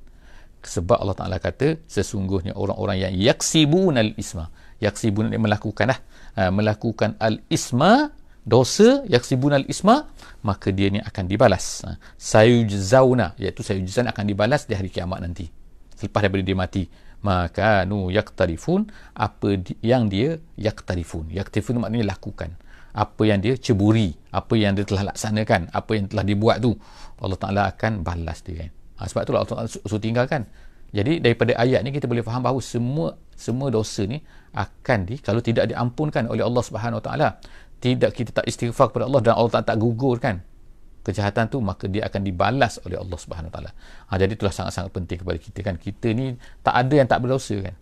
Sebab 0.64 1.04
Allah 1.04 1.18
Taala 1.20 1.38
kata 1.44 1.84
sesungguhnya 1.92 2.56
orang-orang 2.56 2.98
yang 3.10 3.14
yaksibunal 3.18 4.16
isma 4.16 4.48
yaksibun 4.82 5.30
melakukan 5.36 5.94
dah 5.94 6.00
ha, 6.38 6.42
melakukan 6.50 7.20
al 7.22 7.44
isma 7.52 8.10
dosa 8.42 9.06
yaksibunal 9.06 9.66
isma 9.70 10.10
maka 10.42 10.74
dia 10.74 10.90
ni 10.90 10.98
akan 10.98 11.24
dibalas. 11.30 11.86
Ha. 11.86 11.98
sayujzauna 12.18 13.38
iaitu 13.38 13.62
sayujzan 13.62 14.10
akan 14.10 14.26
dibalas 14.26 14.66
di 14.66 14.74
hari 14.74 14.90
kiamat 14.90 15.22
nanti. 15.22 15.50
Selepas 15.94 16.26
daripada 16.26 16.44
dia 16.44 16.58
mati. 16.58 16.84
Maka 17.22 17.86
nu 17.86 18.10
yaktarifun 18.10 18.90
apa 19.14 19.62
yang 19.86 20.10
dia 20.10 20.42
yaktarifun. 20.58 21.30
Yaktarifun 21.30 21.78
maknanya 21.78 22.18
lakukan. 22.18 22.58
Apa 22.92 23.24
yang 23.24 23.40
dia 23.40 23.56
ceburi 23.56 24.18
apa 24.34 24.58
yang 24.58 24.76
dia 24.76 24.84
telah 24.84 25.14
laksanakan 25.14 25.72
apa 25.72 25.92
yang 25.96 26.12
telah 26.12 26.26
dibuat 26.28 26.60
tu 26.60 26.76
Allah 27.22 27.40
Taala 27.40 27.62
akan 27.70 28.02
balas 28.02 28.42
dia 28.42 28.66
kan. 28.66 28.72
Ha, 29.00 29.02
sebab 29.08 29.22
itulah 29.24 29.40
Allah 29.46 29.52
Taala 29.54 29.70
suruh 29.70 30.02
tinggalkan. 30.02 30.50
Jadi 30.92 31.24
daripada 31.24 31.56
ayat 31.56 31.88
ni 31.88 31.96
kita 31.96 32.10
boleh 32.10 32.26
faham 32.26 32.44
bahawa 32.44 32.60
semua 32.60 33.16
semua 33.32 33.72
dosa 33.72 34.04
ni 34.04 34.20
akan 34.52 35.00
di 35.08 35.16
kalau 35.24 35.40
tidak 35.40 35.72
diampunkan 35.72 36.28
oleh 36.28 36.44
Allah 36.44 36.60
Subhanahu 36.60 37.00
Wa 37.00 37.06
Taala 37.06 37.28
tidak 37.82 38.14
kita 38.14 38.30
tak 38.32 38.46
istighfar 38.46 38.94
kepada 38.94 39.10
Allah 39.10 39.22
dan 39.26 39.34
Allah 39.34 39.52
tak, 39.58 39.74
tak 39.74 39.78
gugurkan 39.82 40.46
kejahatan 41.02 41.50
tu 41.50 41.58
maka 41.60 41.90
dia 41.90 42.06
akan 42.06 42.22
dibalas 42.22 42.78
oleh 42.86 42.98
Allah 43.02 43.18
Subhanahu 43.18 43.50
taala. 43.50 43.74
Ha 44.08 44.22
jadi 44.22 44.38
itulah 44.38 44.54
sangat-sangat 44.54 44.94
penting 44.94 45.18
kepada 45.26 45.38
kita 45.42 45.60
kan. 45.66 45.76
Kita 45.82 46.08
ni 46.14 46.38
tak 46.62 46.78
ada 46.78 46.94
yang 46.94 47.10
tak 47.10 47.20
berdosa 47.26 47.58
kan. 47.58 47.76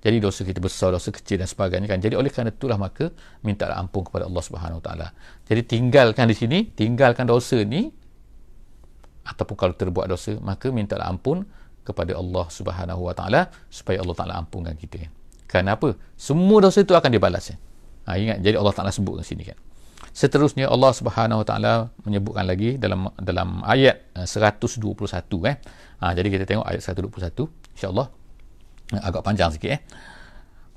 Jadi 0.00 0.16
dosa 0.16 0.40
kita 0.48 0.64
besar, 0.64 0.96
dosa 0.96 1.12
kecil 1.12 1.44
dan 1.44 1.48
sebagainya 1.50 1.84
kan. 1.90 2.00
Jadi 2.00 2.16
oleh 2.16 2.32
kerana 2.32 2.54
itulah 2.54 2.80
maka 2.80 3.12
minta 3.44 3.68
ampun 3.74 4.06
kepada 4.06 4.24
Allah 4.24 4.42
Subhanahu 4.46 4.80
taala. 4.80 5.12
Jadi 5.44 5.60
tinggalkan 5.66 6.24
di 6.30 6.36
sini, 6.38 6.58
tinggalkan 6.72 7.28
dosa 7.28 7.60
ni 7.60 7.90
ataupun 9.26 9.56
kalau 9.58 9.74
terbuat 9.76 10.08
dosa 10.08 10.38
maka 10.40 10.72
minta 10.72 10.96
ampun 11.04 11.44
kepada 11.84 12.16
Allah 12.16 12.46
Subhanahu 12.48 13.02
wa 13.10 13.14
taala 13.18 13.50
supaya 13.68 14.00
Allah 14.00 14.16
taala 14.16 14.34
ampunkan 14.40 14.78
kita 14.78 15.04
kan. 15.04 15.12
Kenapa? 15.50 15.98
Semua 16.14 16.62
dosa 16.62 16.86
itu 16.86 16.94
akan 16.94 17.10
dibalas 17.10 17.50
kan. 17.50 17.58
Ha, 18.10 18.18
ingat 18.18 18.42
jadi 18.42 18.58
Allah 18.58 18.74
Taala 18.74 18.90
sebut 18.90 19.22
di 19.22 19.26
sini 19.26 19.46
kan. 19.46 19.54
Seterusnya 20.10 20.66
Allah 20.66 20.90
Subhanahu 20.90 21.46
Wa 21.46 21.46
Taala 21.46 21.94
menyebutkan 22.02 22.42
lagi 22.42 22.74
dalam 22.74 23.06
dalam 23.14 23.62
ayat 23.62 24.10
121 24.18 24.82
eh. 25.46 25.56
Ha, 26.02 26.10
jadi 26.10 26.26
kita 26.26 26.44
tengok 26.50 26.66
ayat 26.66 26.82
121 26.82 27.46
insya-Allah 27.78 28.10
agak 28.98 29.22
panjang 29.22 29.54
sikit 29.54 29.70
eh. 29.78 29.80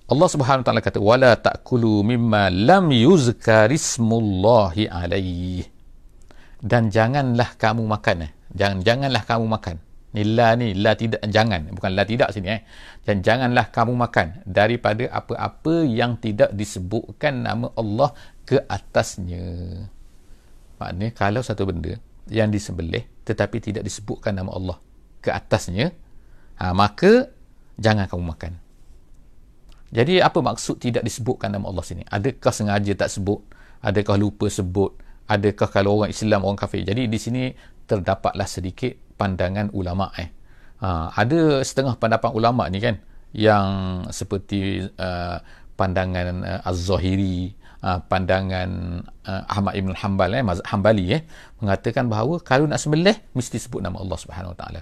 Allah 0.06 0.30
Subhanahu 0.30 0.62
Wa 0.62 0.68
Taala 0.70 0.86
kata 0.86 1.02
wala 1.02 1.34
ta'kulu 1.34 2.06
mimma 2.06 2.54
lam 2.54 2.94
yuzkarismullahi 2.94 4.86
alaihi. 4.86 5.66
Dan 6.62 6.94
janganlah 6.94 7.58
kamu 7.58 7.82
makan 7.90 8.30
eh. 8.30 8.32
Jangan 8.54 8.86
janganlah 8.86 9.25
kamu 9.25 9.50
makan 9.50 9.82
ni 10.13 10.22
la 10.38 10.53
ni 10.53 10.77
la 10.77 10.93
tidak 10.93 11.25
jangan 11.25 11.74
bukan 11.74 11.91
la 11.98 12.05
tidak 12.05 12.29
sini 12.29 12.50
eh. 12.53 12.62
Dan 13.03 13.20
janganlah 13.25 13.74
kamu 13.74 13.98
makan 13.98 14.46
daripada 14.48 15.10
apa-apa 15.12 15.84
yang 15.84 16.15
tidak 16.22 16.53
disebutkan 16.53 17.43
nama 17.43 17.67
Allah 17.75 18.15
ke 18.48 18.62
atasnya. 18.63 19.43
Maknanya 20.79 21.12
kalau 21.17 21.41
satu 21.43 21.67
benda 21.67 21.98
yang 22.32 22.53
disembelih 22.53 23.03
tetapi 23.27 23.60
tidak 23.60 23.84
disebutkan 23.84 24.38
nama 24.38 24.51
Allah 24.55 24.77
ke 25.20 25.32
atasnya 25.32 25.91
ha, 26.60 26.72
maka 26.72 27.32
jangan 27.82 28.08
kamu 28.08 28.24
makan. 28.36 28.53
Jadi 29.93 30.17
apa 30.25 30.41
maksud 30.41 30.82
tidak 30.82 31.05
disebutkan 31.05 31.53
nama 31.53 31.70
Allah 31.70 31.86
sini? 31.86 32.01
Adakah 32.10 32.50
sengaja 32.50 32.93
tak 32.98 33.13
sebut? 33.13 33.46
Adakah 33.86 34.17
lupa 34.17 34.50
sebut? 34.50 34.98
Adakah 35.29 35.70
kalau 35.70 36.01
orang 36.01 36.10
Islam 36.10 36.41
orang 36.50 36.58
kafir? 36.58 36.82
Jadi 36.82 37.05
di 37.05 37.20
sini 37.22 37.53
terdapatlah 37.86 38.50
sedikit 38.50 38.98
pandangan 39.24 39.72
ulama 39.72 40.12
eh. 40.20 40.27
Ha, 40.84 41.15
ada 41.15 41.63
setengah 41.63 41.96
pandangan 41.96 42.36
ulama 42.36 42.68
ni 42.68 42.84
kan 42.84 43.00
yang 43.32 43.68
seperti 44.12 44.84
uh, 45.00 45.39
pandangan 45.80 46.44
uh, 46.44 46.70
Az-Zahiri, 46.70 47.56
uh, 47.80 48.03
pandangan 48.12 48.70
uh, 49.24 49.44
Ahmad 49.48 49.80
Ibn 49.80 49.96
Hanbal 49.96 50.36
eh, 50.36 50.44
mazhab 50.44 50.68
Hanbali 50.68 51.15
eh, 51.15 51.22
mengatakan 51.63 52.12
bahawa 52.12 52.44
kalau 52.44 52.68
nak 52.68 52.84
sembelih 52.84 53.15
mesti 53.32 53.63
sebut 53.63 53.80
nama 53.80 53.96
Allah 54.03 54.18
Subhanahu 54.20 54.51
Wa 54.53 54.60
Taala. 54.60 54.82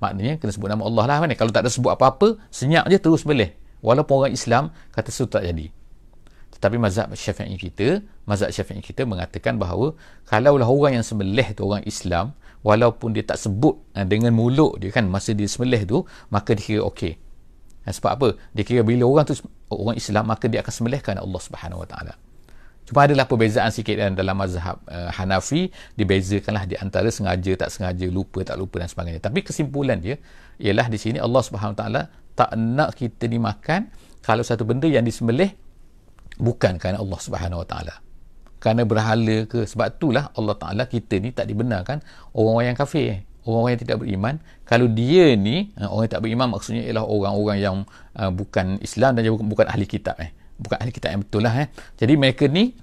Maknanya 0.00 0.36
kena 0.40 0.52
sebut 0.52 0.68
nama 0.68 0.84
Allah 0.84 1.04
lah 1.08 1.16
kan. 1.24 1.32
Kalau 1.36 1.52
tak 1.52 1.68
ada 1.68 1.70
sebut 1.72 1.92
apa-apa, 1.92 2.40
senyap 2.48 2.88
je 2.88 2.96
terus 2.96 3.24
sembelih. 3.24 3.52
Walaupun 3.80 4.24
orang 4.24 4.32
Islam 4.32 4.72
kata 4.92 5.08
itu 5.12 5.24
tak 5.28 5.44
jadi. 5.44 5.68
Tetapi 6.56 6.76
mazhab 6.76 7.08
Syafi'i 7.12 7.56
kita, 7.56 8.04
mazhab 8.28 8.52
Syafi'i 8.52 8.80
kita 8.84 9.04
mengatakan 9.08 9.56
bahawa 9.56 9.96
kalaulah 10.28 10.68
orang 10.68 11.00
yang 11.00 11.04
sembelih 11.04 11.52
tu 11.56 11.68
orang 11.68 11.84
Islam, 11.84 12.36
walaupun 12.60 13.16
dia 13.16 13.24
tak 13.24 13.40
sebut 13.40 13.76
uh, 13.96 14.06
dengan 14.06 14.32
mulut 14.36 14.76
dia 14.80 14.92
kan 14.92 15.08
masa 15.08 15.32
dia 15.32 15.48
sembelih 15.48 15.82
tu 15.88 15.98
maka 16.28 16.52
dia 16.56 16.64
kira 16.64 16.80
okey. 16.92 17.16
Uh, 17.86 17.92
sebab 17.92 18.10
apa? 18.16 18.28
Dia 18.52 18.62
kira 18.64 18.80
bila 18.84 19.08
orang 19.08 19.24
tu 19.28 19.34
orang 19.72 19.96
Islam 19.96 20.28
maka 20.28 20.46
dia 20.46 20.60
akan 20.60 20.72
sembelihkan 20.72 21.16
Allah 21.16 21.40
Subhanahu 21.40 21.82
Wa 21.86 21.88
Taala. 21.88 22.14
Cuma 22.90 23.06
adalah 23.06 23.22
perbezaan 23.30 23.70
sikit 23.70 23.94
dalam, 23.94 24.18
dalam 24.18 24.34
mazhab 24.34 24.82
uh, 24.90 25.14
Hanafi 25.14 25.70
dibezakanlah 25.94 26.66
di 26.66 26.74
antara 26.74 27.06
sengaja 27.06 27.54
tak 27.54 27.70
sengaja 27.70 28.06
lupa 28.10 28.42
tak 28.42 28.58
lupa 28.58 28.82
dan 28.82 28.90
sebagainya. 28.90 29.22
Tapi 29.22 29.46
kesimpulan 29.46 30.02
dia 30.02 30.18
ialah 30.58 30.90
di 30.90 30.98
sini 30.98 31.22
Allah 31.22 31.40
Subhanahu 31.40 31.74
Wa 31.76 31.80
Taala 31.80 32.02
tak 32.34 32.50
nak 32.58 32.98
kita 32.98 33.30
dimakan 33.30 33.88
kalau 34.20 34.44
satu 34.44 34.66
benda 34.66 34.90
yang 34.90 35.06
disembelih 35.06 35.54
bukan 36.36 36.76
kerana 36.76 36.98
Allah 36.98 37.20
Subhanahu 37.20 37.62
Wa 37.62 37.68
Taala 37.68 38.09
kerana 38.60 38.84
berhala 38.84 39.48
ke? 39.48 39.64
Sebab 39.64 39.96
itulah 39.96 40.28
Allah 40.36 40.54
Ta'ala 40.54 40.84
kita 40.84 41.16
ni 41.16 41.32
tak 41.32 41.48
dibenarkan 41.48 42.04
orang-orang 42.36 42.76
yang 42.76 42.78
kafir. 42.78 43.24
Orang-orang 43.48 43.72
yang 43.72 43.82
tidak 43.88 43.96
beriman. 44.04 44.34
Kalau 44.68 44.86
dia 44.86 45.32
ni 45.34 45.72
eh, 45.72 45.88
orang 45.88 46.04
yang 46.06 46.14
tak 46.14 46.22
beriman 46.22 46.46
maksudnya 46.52 46.84
ialah 46.84 47.04
orang-orang 47.08 47.58
yang 47.58 47.76
uh, 48.20 48.28
bukan 48.28 48.76
Islam 48.84 49.16
dan 49.16 49.24
bukan, 49.32 49.48
bukan 49.48 49.66
ahli 49.66 49.88
kitab 49.88 50.20
eh. 50.20 50.30
Bukan 50.60 50.76
ahli 50.76 50.92
kitab 50.92 51.16
yang 51.16 51.24
betul 51.24 51.40
lah 51.40 51.54
eh. 51.56 51.66
Jadi 51.96 52.14
mereka 52.20 52.44
ni 52.46 52.76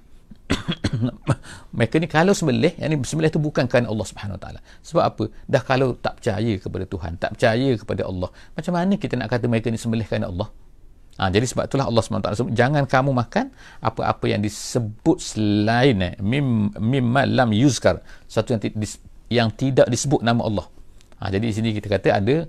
mereka 1.76 2.00
ni 2.02 2.08
kalau 2.10 2.34
sembelih 2.34 2.74
yang 2.80 2.90
ni 2.90 2.96
sembelih 3.04 3.30
tu 3.30 3.38
bukan 3.38 3.70
kerana 3.70 3.86
Allah 3.86 4.06
Subhanahu 4.08 4.34
Wa 4.34 4.42
Taala. 4.42 4.60
Sebab 4.82 5.04
apa? 5.06 5.24
Dah 5.46 5.62
kalau 5.62 5.94
tak 5.94 6.18
percaya 6.18 6.52
kepada 6.58 6.84
Tuhan 6.90 7.12
tak 7.22 7.38
percaya 7.38 7.70
kepada 7.78 8.02
Allah 8.02 8.28
macam 8.58 8.72
mana 8.74 8.94
kita 8.98 9.14
nak 9.14 9.30
kata 9.30 9.46
mereka 9.46 9.70
ni 9.70 9.78
sembelih 9.78 10.08
kerana 10.10 10.26
Allah 10.26 10.50
Ha, 11.18 11.34
jadi 11.34 11.50
sebab 11.50 11.66
itulah 11.66 11.90
Allah 11.90 11.98
SWT 11.98 12.30
sebut, 12.38 12.54
jangan 12.54 12.86
kamu 12.86 13.10
makan 13.10 13.50
apa-apa 13.82 14.24
yang 14.30 14.38
disebut 14.38 15.18
selain 15.18 15.98
eh, 15.98 16.14
mim, 16.22 16.70
lam 17.10 17.50
yuzkar. 17.50 18.06
Satu 18.30 18.54
yang, 18.54 18.62
yang 19.26 19.48
tidak 19.50 19.90
disebut 19.90 20.22
nama 20.22 20.46
Allah. 20.46 20.66
Ha, 21.18 21.34
jadi 21.34 21.50
di 21.50 21.54
sini 21.54 21.68
kita 21.74 21.90
kata 21.90 22.22
ada 22.22 22.46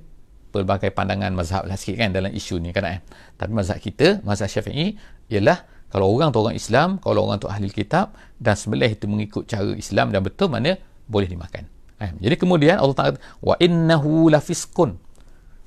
pelbagai 0.53 0.93
pandangan 0.93 1.33
mazhab 1.33 1.65
lah 1.65 1.77
sikit 1.77 1.97
kan 1.97 2.13
dalam 2.13 2.29
isu 2.29 2.61
ni 2.61 2.69
kan 2.69 2.85
eh. 2.85 3.01
Tapi 3.41 3.51
mazhab 3.53 3.81
kita, 3.81 4.21
mazhab 4.21 4.49
syafi'i 4.49 4.93
ialah 5.33 5.65
kalau 5.89 6.13
orang 6.13 6.29
tu 6.29 6.37
orang 6.45 6.53
Islam, 6.53 7.01
kalau 7.01 7.25
orang 7.25 7.41
tu 7.41 7.49
ahli 7.49 7.73
kitab 7.73 8.13
dan 8.37 8.53
sebelah 8.53 8.85
itu 8.85 9.09
mengikut 9.09 9.49
cara 9.49 9.73
Islam 9.73 10.13
dan 10.13 10.21
betul 10.21 10.53
mana 10.53 10.77
boleh 11.09 11.25
dimakan. 11.25 11.65
Eh. 11.97 12.13
Jadi 12.21 12.35
kemudian 12.37 12.77
Allah 12.77 12.95
Ta'ala 12.95 13.17
wa 13.41 13.57
innahu 13.57 14.29
lafiskun 14.29 15.01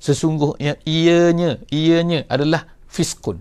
sesungguhnya 0.02 0.82
ianya 0.82 1.62
ianya 1.70 2.26
adalah 2.26 2.66
fiskun. 2.92 3.40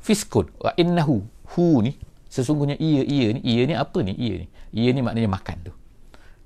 Fiskun. 0.00 0.48
Wa 0.56 0.72
innahu. 0.80 1.20
Hu 1.52 1.84
ni 1.84 1.92
sesungguhnya 2.32 2.80
ia 2.80 3.04
ia 3.04 3.36
ni. 3.36 3.40
Ia 3.44 3.62
ni 3.68 3.74
apa 3.76 3.98
ni? 4.00 4.16
Ia 4.16 4.34
ni. 4.40 4.46
Ia 4.72 4.90
ni 4.96 5.00
maknanya 5.04 5.30
makan 5.36 5.56
tu. 5.68 5.72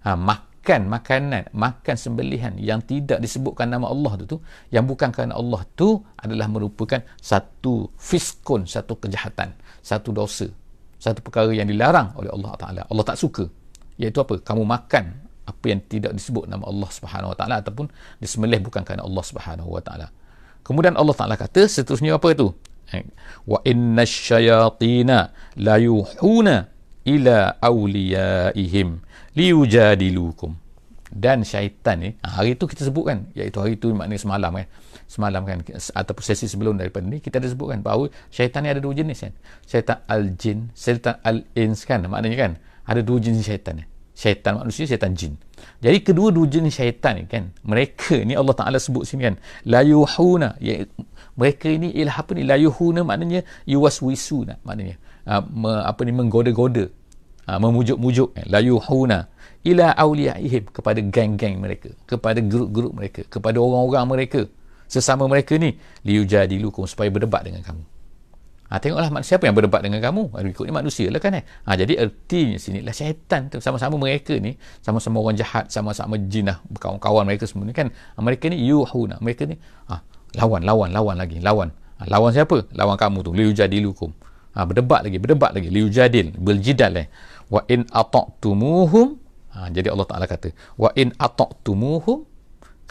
Ha, 0.02 0.18
makan 0.18 0.80
makanan 0.92 1.42
makan 1.56 1.96
sembelihan 1.96 2.52
yang 2.56 2.80
tidak 2.84 3.20
disebutkan 3.20 3.68
nama 3.68 3.88
Allah 3.88 4.12
tu 4.20 4.36
tu 4.36 4.36
yang 4.72 4.84
bukan 4.88 5.12
kerana 5.12 5.36
Allah 5.36 5.60
tu 5.76 6.00
adalah 6.16 6.48
merupakan 6.48 7.00
satu 7.20 7.88
fiskun 7.96 8.64
satu 8.64 8.96
kejahatan 8.96 9.52
satu 9.80 10.12
dosa 10.12 10.48
satu 11.00 11.24
perkara 11.24 11.48
yang 11.56 11.64
dilarang 11.64 12.12
oleh 12.12 12.28
Allah 12.28 12.52
Taala. 12.60 12.82
Allah 12.84 13.04
tak 13.08 13.16
suka. 13.16 13.48
Iaitu 13.96 14.20
apa? 14.20 14.36
Kamu 14.36 14.68
makan 14.68 15.04
apa 15.48 15.64
yang 15.64 15.80
tidak 15.88 16.12
disebut 16.12 16.44
nama 16.44 16.68
Allah 16.68 16.88
Subhanahu 16.92 17.32
Wa 17.32 17.36
Taala 17.40 17.54
ataupun 17.64 17.88
disembelih 18.20 18.60
bukan 18.60 18.84
kerana 18.84 19.08
Allah 19.08 19.24
Subhanahu 19.24 19.68
Wa 19.80 19.82
Taala 19.82 20.06
kemudian 20.70 20.94
Allah 20.94 21.14
Taala 21.18 21.34
kata 21.34 21.66
seterusnya 21.66 22.14
apa 22.14 22.30
tu? 22.38 22.54
Eh, 22.94 23.02
wa 23.42 23.58
inna 23.66 24.06
syayatina 24.06 25.34
la 25.58 25.74
yuhuna 25.82 26.70
ila 27.06 27.58
awliyaihim 27.58 29.02
liyujadilukum. 29.34 30.54
Dan 31.10 31.42
syaitan 31.42 31.98
ni 31.98 32.14
ha, 32.22 32.38
hari 32.38 32.54
tu 32.54 32.70
kita 32.70 32.86
sebut 32.86 33.10
kan 33.10 33.26
iaitu 33.34 33.58
hari 33.58 33.74
tu 33.74 33.90
maknanya 33.90 34.22
semalam 34.22 34.54
kan? 34.54 34.66
Semalam 35.10 35.42
kan 35.42 35.58
ataupun 35.74 36.22
sesi 36.22 36.46
sebelum 36.46 36.78
daripada 36.78 37.02
ni 37.02 37.18
kita 37.18 37.42
ada 37.42 37.50
sebut 37.50 37.74
kan 37.74 37.82
bahawa 37.82 38.14
syaitan 38.30 38.62
ni 38.62 38.70
ada 38.70 38.78
dua 38.78 38.94
jenis 38.94 39.26
kan? 39.26 39.34
Syaitan 39.66 40.06
al-jin 40.06 40.70
syaitan 40.70 41.18
al-ins 41.26 41.82
kan 41.82 42.06
maknanya 42.06 42.38
kan? 42.38 42.52
Ada 42.86 43.02
dua 43.02 43.18
jenis 43.18 43.42
syaitan 43.42 43.82
ni 43.82 43.84
syaitan 44.20 44.60
manusia 44.60 44.84
syaitan 44.84 45.16
jin. 45.16 45.40
Jadi 45.80 46.04
kedua-dua 46.04 46.44
jenis 46.44 46.76
syaitan 46.76 47.16
ni 47.16 47.24
kan 47.24 47.48
mereka 47.64 48.20
ni 48.28 48.36
Allah 48.36 48.52
Ta'ala 48.52 48.76
sebut 48.76 49.08
sini 49.08 49.32
kan 49.32 49.40
la 49.64 49.80
yuhuna 49.80 50.60
ya, 50.60 50.84
mereka 51.40 51.72
ini 51.72 51.88
ialah 51.96 52.20
apa 52.20 52.36
ni? 52.36 52.44
La 52.44 52.60
yuhuna 52.60 53.00
maknanya 53.00 53.40
yuwaswisuna 53.64 54.60
maknanya. 54.60 55.00
Uh, 55.24 55.40
me, 55.48 55.72
apa 55.72 56.00
ni 56.04 56.12
menggoda-goda 56.12 56.88
uh, 57.48 57.58
memujuk-mujuk 57.60 58.36
eh, 58.36 58.44
la 58.48 58.60
yuhuna 58.60 59.28
ila 59.64 59.92
awliyaihim 59.96 60.68
kepada 60.72 61.00
geng-geng 61.04 61.60
mereka 61.60 61.92
kepada 62.08 62.40
grup-grup 62.40 62.92
mereka 62.96 63.20
kepada 63.28 63.60
orang-orang 63.60 64.04
mereka 64.08 64.40
sesama 64.88 65.28
mereka 65.28 65.60
ni 65.60 65.76
liyujadilukum 66.04 66.88
supaya 66.88 67.12
berdebat 67.12 67.44
dengan 67.44 67.60
kamu 67.60 67.84
ha, 68.70 68.78
tengoklah 68.78 69.10
siapa 69.26 69.44
yang 69.50 69.58
berdebat 69.58 69.82
dengan 69.82 69.98
kamu? 69.98 70.30
Ikut 70.54 70.64
ni 70.64 70.72
manusia 70.72 71.10
lah 71.10 71.18
kan 71.18 71.34
eh? 71.34 71.44
Ha, 71.66 71.74
jadi 71.74 71.98
ertinya 71.98 72.56
sini 72.56 72.80
lah 72.86 72.94
syaitan 72.94 73.50
tu. 73.50 73.58
Sama-sama 73.58 73.98
mereka 73.98 74.38
ni 74.38 74.54
sama-sama 74.80 75.18
orang 75.18 75.34
jahat 75.34 75.66
sama-sama 75.68 76.14
jin 76.30 76.48
lah 76.48 76.62
kawan-kawan 76.78 77.26
mereka 77.26 77.50
semua 77.50 77.66
ni 77.66 77.74
kan. 77.74 77.90
Ha, 77.90 78.18
mereka 78.22 78.46
ni 78.46 78.62
yuhuna 78.62 79.18
mereka 79.18 79.44
ni 79.44 79.58
ha, 79.90 80.00
lawan 80.38 80.62
lawan 80.62 80.94
lawan 80.94 81.18
lagi 81.18 81.42
lawan. 81.42 81.74
Ha, 81.98 82.06
lawan 82.06 82.30
siapa? 82.30 82.70
Lawan 82.72 82.94
kamu 82.94 83.26
tu 83.26 83.30
liyujadilukum. 83.34 84.14
Ha, 84.54 84.62
berdebat 84.64 85.02
lagi 85.02 85.18
berdebat 85.18 85.50
lagi 85.52 85.68
liyujadil 85.68 86.38
beljidal 86.38 86.94
eh. 86.94 87.06
Wa 87.50 87.66
in 87.66 87.82
ata'tumuhum 87.90 89.18
Ha, 89.50 89.66
jadi 89.66 89.90
Allah 89.90 90.06
Taala 90.06 90.30
kata, 90.30 90.54
wa 90.78 90.94
in 90.94 91.10
ata'tumuhum 91.18 92.22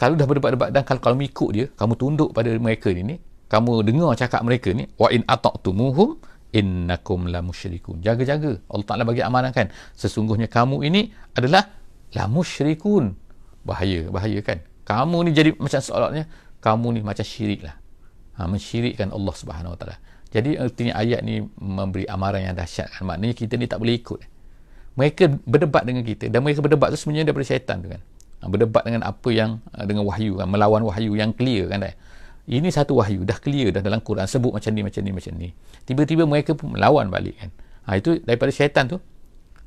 kalau 0.00 0.16
dah 0.16 0.24
berdebat-debat 0.24 0.72
dan 0.72 0.80
kalau 0.84 1.00
kamu 1.00 1.28
ikut 1.28 1.50
dia, 1.52 1.66
kamu 1.76 1.92
tunduk 1.96 2.32
pada 2.32 2.48
mereka 2.56 2.88
ni, 2.88 3.04
ni 3.04 3.16
kamu 3.50 3.82
dengar 3.82 4.14
cakap 4.14 4.46
mereka 4.46 4.70
ni, 4.70 4.86
wa 4.94 5.10
in 5.10 5.26
ata'tumuhum 5.26 6.22
innakum 6.54 7.26
la 7.26 7.42
musyrikun. 7.42 7.98
Jaga-jaga. 7.98 8.62
Allah 8.70 8.86
Taala 8.86 9.02
bagi 9.02 9.22
amanah 9.26 9.50
kan. 9.50 9.74
Sesungguhnya 9.98 10.46
kamu 10.46 10.86
ini 10.86 11.10
adalah 11.34 11.66
la 12.14 12.30
musyrikun. 12.30 13.14
Bahaya, 13.66 14.06
bahaya 14.08 14.38
kan. 14.40 14.62
Kamu 14.86 15.26
ni 15.26 15.30
jadi 15.34 15.54
macam 15.58 15.78
seolah 15.82 16.14
kamu 16.62 16.86
ni 16.94 17.00
macam 17.02 17.26
syirik 17.26 17.66
lah. 17.66 17.76
Ha, 18.38 18.48
mensyirikkan 18.48 19.12
Allah 19.12 19.34
Subhanahu 19.34 19.74
Wa 19.74 19.78
Taala. 19.78 19.96
Jadi 20.30 20.54
artinya 20.56 20.94
ayat 20.96 21.20
ni 21.26 21.42
memberi 21.58 22.06
amaran 22.06 22.46
yang 22.46 22.54
dahsyat 22.54 22.88
kan. 22.88 23.02
Maknanya 23.02 23.34
kita 23.34 23.58
ni 23.58 23.66
tak 23.66 23.82
boleh 23.82 23.98
ikut 23.98 24.20
mereka 24.98 25.30
berdebat 25.46 25.86
dengan 25.86 26.02
kita 26.02 26.26
dan 26.28 26.42
mereka 26.42 26.60
berdebat 26.60 26.90
tu 26.90 26.98
sebenarnya 26.98 27.30
daripada 27.30 27.46
syaitan 27.46 27.76
tu 27.80 27.88
kan 27.88 28.02
ha, 28.42 28.44
berdebat 28.50 28.82
dengan 28.82 29.06
apa 29.06 29.28
yang 29.30 29.62
dengan 29.86 30.04
wahyu 30.04 30.36
kan 30.40 30.48
melawan 30.50 30.82
wahyu 30.82 31.14
yang 31.14 31.30
clear 31.32 31.70
kan 31.70 31.86
dah 31.86 31.94
ini 32.50 32.74
satu 32.74 32.98
wahyu 32.98 33.22
dah 33.22 33.38
clear 33.38 33.70
dah 33.70 33.78
dalam 33.78 34.02
Quran 34.02 34.26
sebut 34.26 34.50
macam 34.50 34.74
ni 34.74 34.82
macam 34.82 35.00
ni 35.06 35.12
macam 35.14 35.32
ni. 35.38 35.48
Tiba-tiba 35.86 36.26
mereka 36.26 36.58
pun 36.58 36.74
melawan 36.74 37.06
balik 37.06 37.38
kan. 37.38 37.50
Ha, 37.86 38.02
itu 38.02 38.18
daripada 38.26 38.50
syaitan 38.50 38.90
tu. 38.90 38.98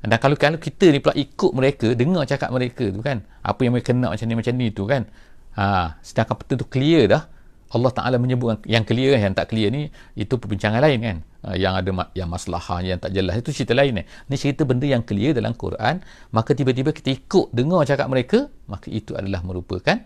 Dan 0.03 0.19
kalau 0.19 0.35
kalau 0.35 0.59
kita 0.59 0.91
ni 0.91 0.99
pula 0.99 1.15
ikut 1.15 1.51
mereka 1.55 1.95
dengar 1.95 2.27
cakap 2.27 2.51
mereka 2.51 2.91
tu 2.91 2.99
kan 2.99 3.23
apa 3.39 3.59
yang 3.63 3.71
mereka 3.71 3.95
nak 3.95 4.19
macam 4.19 4.27
ni 4.27 4.35
macam 4.35 4.53
ni 4.59 4.67
tu 4.75 4.83
kan. 4.83 5.07
Ha, 5.55 5.95
sedangkan 6.03 6.35
betul 6.35 6.55
tu 6.59 6.67
clear 6.67 7.07
dah. 7.07 7.23
Allah 7.73 7.89
Ta'ala 7.89 8.21
menyebut 8.21 8.69
yang 8.69 8.85
clear 8.85 9.17
yang 9.17 9.33
tak 9.33 9.49
clear 9.49 9.73
ni 9.73 9.89
itu 10.13 10.35
perbincangan 10.35 10.83
lain 10.83 10.99
kan. 10.99 11.17
Uh, 11.43 11.55
yang 11.59 11.75
ada 11.75 11.91
yang 12.15 12.27
masalah 12.31 12.83
yang 12.83 12.99
tak 12.99 13.11
jelas 13.11 13.35
itu 13.35 13.51
cerita 13.51 13.75
lain 13.75 13.99
eh. 13.99 14.05
ni 14.31 14.39
cerita 14.39 14.63
benda 14.63 14.87
yang 14.87 15.03
clear 15.03 15.35
dalam 15.35 15.51
Quran 15.51 15.99
maka 16.31 16.55
tiba-tiba 16.55 16.95
kita 16.95 17.11
ikut 17.11 17.51
dengar 17.51 17.83
cakap 17.83 18.07
mereka 18.07 18.47
maka 18.71 18.87
itu 18.87 19.11
adalah 19.11 19.43
merupakan 19.43 19.99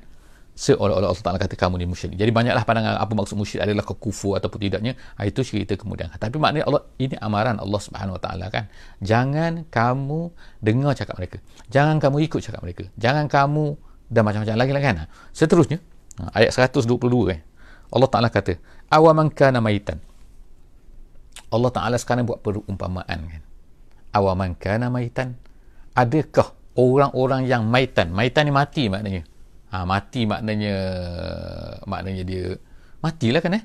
seolah-olah 0.57 1.13
Allah 1.13 1.21
Ta'ala 1.21 1.37
kata 1.37 1.53
kamu 1.53 1.77
ni 1.77 1.85
musyrik. 1.85 2.17
Jadi 2.17 2.33
banyaklah 2.33 2.65
pandangan 2.65 2.97
apa 2.97 3.13
maksud 3.13 3.37
musyrik 3.37 3.61
adalah 3.61 3.85
kekufur 3.85 4.41
ataupun 4.41 4.57
tidaknya 4.57 4.97
ha, 5.13 5.29
itu 5.29 5.45
cerita 5.45 5.77
kemudian. 5.77 6.09
Tapi 6.09 6.33
maknanya 6.41 6.65
Allah 6.65 6.81
ini 6.97 7.13
amaran 7.21 7.61
Allah 7.61 7.77
Subhanahu 7.77 8.17
Wa 8.17 8.21
Ta'ala 8.25 8.49
kan. 8.49 8.65
Jangan 8.97 9.69
kamu 9.69 10.33
dengar 10.57 10.97
cakap 10.97 11.21
mereka. 11.21 11.37
Jangan 11.69 12.01
kamu 12.01 12.25
ikut 12.25 12.41
cakap 12.41 12.65
mereka. 12.65 12.89
Jangan 12.97 13.29
kamu 13.29 13.77
dan 14.09 14.21
macam-macam 14.25 14.55
lagi 14.57 14.71
lah 14.73 14.81
kan. 14.81 14.95
Seterusnya 15.29 15.77
ha, 16.17 16.33
ayat 16.33 16.49
122 16.49 16.97
eh 17.37 17.39
Allah 17.93 18.09
Ta'ala 18.09 18.33
kata 18.33 18.57
awaman 18.89 19.29
kana 19.29 19.61
maitan. 19.61 20.01
Allah 21.53 21.69
Ta'ala 21.69 22.01
sekarang 22.01 22.25
buat 22.25 22.41
perumpamaan 22.41 23.19
kan. 23.29 23.41
Awaman 24.17 24.57
kana 24.57 24.89
maitan? 24.89 25.37
Adakah 25.93 26.57
orang-orang 26.73 27.45
yang 27.45 27.69
maitan? 27.69 28.09
Maitan 28.09 28.49
ni 28.49 28.53
mati 28.53 28.89
maknanya 28.89 29.36
ha, 29.77 29.85
mati 29.85 30.25
maknanya 30.25 30.75
maknanya 31.85 32.23
dia 32.25 32.57
matilah 32.97 33.41
kan 33.45 33.53
eh? 33.61 33.63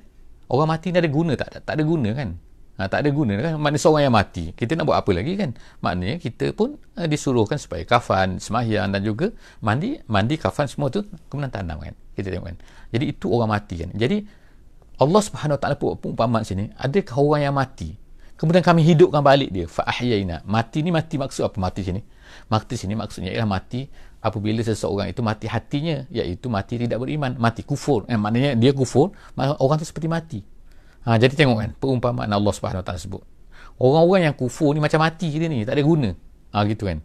Orang 0.52 0.68
mati 0.68 0.92
ni 0.92 1.00
ada 1.00 1.08
guna 1.08 1.32
tak? 1.32 1.48
Tak, 1.48 1.62
tak 1.64 1.74
ada 1.80 1.84
guna 1.88 2.12
kan? 2.12 2.36
Ha, 2.76 2.88
tak 2.88 3.04
ada 3.04 3.10
guna 3.12 3.32
kan? 3.40 3.52
Maknanya 3.56 3.80
seorang 3.80 4.04
yang 4.04 4.16
mati 4.16 4.44
kita 4.52 4.76
nak 4.76 4.84
buat 4.84 5.00
apa 5.00 5.10
lagi 5.16 5.32
kan? 5.40 5.56
Maknanya 5.80 6.16
kita 6.20 6.52
pun 6.52 6.76
uh, 7.00 7.08
disuruhkan 7.08 7.56
supaya 7.56 7.80
kafan 7.88 8.36
semahyang 8.36 8.92
dan 8.92 9.00
juga 9.00 9.32
mandi 9.64 9.96
mandi 10.04 10.36
kafan 10.36 10.68
semua 10.68 10.92
tu 10.92 11.00
kemudian 11.32 11.48
tanam 11.48 11.80
kan? 11.80 11.96
Kita 12.12 12.28
tengok 12.28 12.46
kan? 12.52 12.56
Jadi 12.92 13.04
itu 13.08 13.26
orang 13.32 13.56
mati 13.56 13.74
kan? 13.80 13.90
Jadi 13.96 14.16
Allah 15.00 15.22
Subhanahu 15.24 15.56
Wa 15.56 15.60
Taala 15.64 15.76
pun 15.80 15.96
umpama 16.12 16.44
sini 16.44 16.68
adakah 16.76 17.16
orang 17.16 17.40
yang 17.48 17.56
mati? 17.56 17.96
Kemudian 18.36 18.60
kami 18.60 18.82
hidupkan 18.84 19.22
balik 19.22 19.54
dia 19.54 19.70
fa 19.70 19.86
ahyaina 19.88 20.42
mati 20.44 20.84
ni 20.84 20.92
mati 20.92 21.16
maksud 21.16 21.48
apa? 21.48 21.56
Mati 21.56 21.80
sini 21.86 22.02
mati 22.48 22.74
sini 22.78 22.94
maksudnya 22.94 23.30
ialah 23.32 23.48
mati 23.48 23.88
apabila 24.22 24.62
seseorang 24.62 25.10
itu 25.10 25.20
mati 25.20 25.50
hatinya 25.50 26.06
iaitu 26.08 26.46
mati 26.46 26.78
tidak 26.78 27.02
beriman 27.02 27.34
mati 27.36 27.66
kufur. 27.66 28.06
Eh, 28.06 28.14
maknanya 28.14 28.54
dia 28.54 28.70
kufur 28.70 29.10
orang 29.36 29.76
itu 29.82 29.90
seperti 29.90 30.08
mati. 30.08 30.40
Ha, 31.02 31.18
jadi 31.18 31.34
tengok 31.34 31.58
kan 31.58 31.70
perumpamaan 31.74 32.30
Allah 32.30 32.52
Subhanahu 32.54 32.86
Taala 32.86 33.02
sebut. 33.02 33.22
Orang-orang 33.82 34.30
yang 34.30 34.36
kufur 34.38 34.70
ni 34.70 34.78
macam 34.78 35.02
mati 35.02 35.26
dia 35.34 35.50
ni 35.50 35.66
tak 35.66 35.74
ada 35.74 35.82
guna. 35.82 36.14
Ha, 36.54 36.62
gitu 36.70 36.86
kan. 36.86 37.02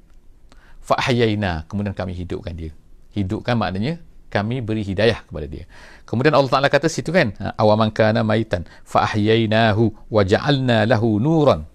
Fa 0.78 1.02
ahyaina 1.02 1.66
kemudian 1.66 1.98
kami 1.98 2.14
hidupkan 2.14 2.54
dia. 2.54 2.72
Hidupkan 3.18 3.58
maknanya 3.58 3.98
kami 4.30 4.62
beri 4.62 4.86
hidayah 4.86 5.26
kepada 5.26 5.48
dia. 5.50 5.66
Kemudian 6.06 6.36
Allah 6.36 6.52
Taala 6.52 6.70
kata 6.70 6.92
situ 6.92 7.10
kan, 7.16 7.34
awaman 7.58 7.90
kana 7.90 8.22
maitan 8.22 8.68
fa 8.86 9.08
ahyaynahu 9.08 9.90
wa 10.12 10.22
ja'alna 10.22 10.86
lahu 10.86 11.18
nuran. 11.18 11.66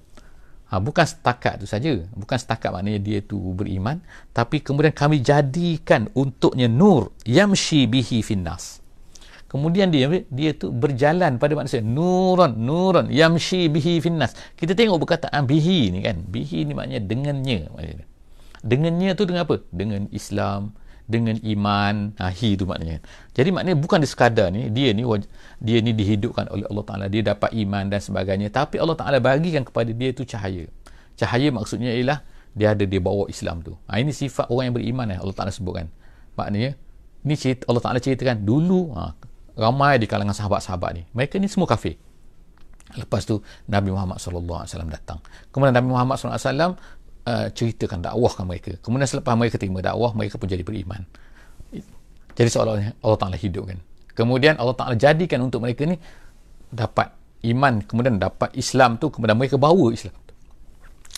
Ha, 0.73 0.81
bukan 0.81 1.05
setakat 1.05 1.61
tu 1.61 1.69
saja, 1.69 2.01
bukan 2.17 2.41
setakat 2.41 2.73
maknanya 2.73 2.97
dia 3.05 3.21
tu 3.21 3.37
beriman, 3.53 4.01
tapi 4.33 4.65
kemudian 4.65 4.97
kami 4.97 5.21
jadikan 5.21 6.09
untuknya 6.17 6.65
nur 6.65 7.13
yamshi 7.29 7.85
bihi 7.85 8.25
finnas. 8.25 8.81
Kemudian 9.53 9.93
dia 9.93 10.09
dia 10.33 10.57
tu 10.57 10.73
berjalan 10.73 11.37
pada 11.37 11.53
manusia 11.53 11.85
nuran 11.85 12.57
nuran 12.57 13.13
yamshi 13.13 13.69
bihi 13.69 14.01
finnas. 14.01 14.33
Kita 14.57 14.73
tengok 14.73 15.05
perkataan 15.05 15.45
bihi 15.45 15.93
ni 15.93 16.01
kan. 16.01 16.25
Bihi 16.25 16.65
ni 16.65 16.73
maknanya 16.73 17.05
dengannya 17.05 17.69
maknanya. 17.69 18.07
Dengannya 18.65 19.11
tu 19.13 19.29
dengan 19.29 19.45
apa? 19.45 19.61
Dengan 19.69 20.09
Islam, 20.09 20.73
dengan 21.07 21.37
iman. 21.41 22.15
Ha, 22.19 22.31
hi 22.31 22.55
tu 22.55 22.65
maknanya. 22.65 23.03
Jadi 23.35 23.49
maknanya 23.51 23.79
bukan 23.79 23.99
dia 24.03 24.11
sekadar 24.11 24.49
ni 24.55 24.71
dia 24.71 24.95
ni 24.95 25.03
dia 25.59 25.79
ni 25.83 25.93
dihidupkan 25.95 26.49
oleh 26.51 26.67
Allah 26.69 26.85
Ta'ala. 26.87 27.05
Dia 27.11 27.23
dapat 27.35 27.51
iman 27.55 27.89
dan 27.91 28.01
sebagainya. 28.01 28.49
Tapi 28.51 28.79
Allah 28.79 28.97
Ta'ala 28.97 29.19
bagikan 29.19 29.67
kepada 29.67 29.91
dia 29.91 30.11
tu 30.15 30.23
cahaya. 30.27 30.67
Cahaya 31.19 31.49
maksudnya 31.53 31.93
ialah 31.93 32.25
dia 32.53 32.77
ada 32.77 32.85
dia 32.85 33.01
bawa 33.01 33.29
Islam 33.29 33.65
tu. 33.65 33.73
Ha, 33.89 33.99
ini 33.99 34.13
sifat 34.13 34.49
orang 34.53 34.73
yang 34.73 34.77
beriman 34.77 35.07
eh, 35.13 35.19
Allah 35.21 35.37
Ta'ala 35.37 35.53
sebutkan. 35.53 35.89
Maknanya 36.37 36.77
ni 37.25 37.35
cerita, 37.37 37.69
Allah 37.69 37.83
Ta'ala 37.83 37.99
ceritakan 38.01 38.45
dulu 38.45 38.93
ha, 38.97 39.13
ramai 39.57 40.01
di 40.01 40.07
kalangan 40.09 40.37
sahabat-sahabat 40.37 40.91
ni. 40.97 41.03
Mereka 41.17 41.37
ni 41.41 41.49
semua 41.49 41.69
kafir. 41.69 41.97
Lepas 42.93 43.25
tu 43.25 43.41
Nabi 43.73 43.89
Muhammad 43.89 44.21
SAW 44.21 44.45
datang. 44.93 45.25
Kemudian 45.49 45.73
Nabi 45.73 45.89
Muhammad 45.89 46.21
SAW 46.21 46.77
uh, 47.27 47.47
ceritakan 47.53 48.03
dakwahkan 48.03 48.45
mereka. 48.47 48.71
Kemudian 48.81 49.09
selepas 49.09 49.35
mereka 49.35 49.57
terima 49.59 49.83
dakwah 49.85 50.13
mereka 50.17 50.39
pun 50.39 50.49
jadi 50.51 50.63
beriman. 50.67 51.03
Jadi 52.33 52.49
seolah-olah 52.49 52.97
Allah 53.05 53.19
Ta'ala 53.21 53.37
hidupkan. 53.37 53.77
Kemudian 54.17 54.57
Allah 54.57 54.77
Ta'ala 54.77 54.97
jadikan 54.97 55.45
untuk 55.45 55.61
mereka 55.61 55.85
ni 55.85 56.01
dapat 56.73 57.13
iman 57.43 57.85
kemudian 57.85 58.17
dapat 58.17 58.55
Islam 58.57 58.97
tu 58.97 59.13
kemudian 59.13 59.37
mereka 59.37 59.59
bawa 59.59 59.93
Islam 59.93 60.15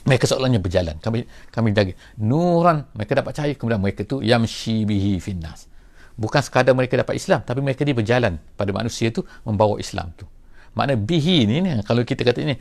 mereka 0.04 0.28
seolahnya 0.28 0.60
berjalan. 0.60 1.00
Kami 1.00 1.24
kami 1.48 1.72
jaga. 1.72 1.96
Nuran 2.20 2.84
mereka 2.92 3.24
dapat 3.24 3.32
cahaya 3.32 3.54
kemudian 3.56 3.80
mereka 3.80 4.04
tu 4.04 4.20
yamshi 4.20 4.84
bihi 4.84 5.16
finnas. 5.18 5.66
Bukan 6.14 6.44
sekadar 6.44 6.76
mereka 6.76 7.00
dapat 7.00 7.16
Islam 7.16 7.40
tapi 7.42 7.64
mereka 7.64 7.82
dia 7.82 7.96
berjalan 7.96 8.36
pada 8.54 8.70
manusia 8.70 9.08
tu 9.08 9.24
membawa 9.48 9.80
Islam 9.80 10.12
tu. 10.14 10.28
Makna 10.76 11.00
bihi 11.00 11.48
ni, 11.48 11.64
ni 11.64 11.70
kalau 11.88 12.04
kita 12.04 12.20
kata 12.20 12.44
ini 12.44 12.54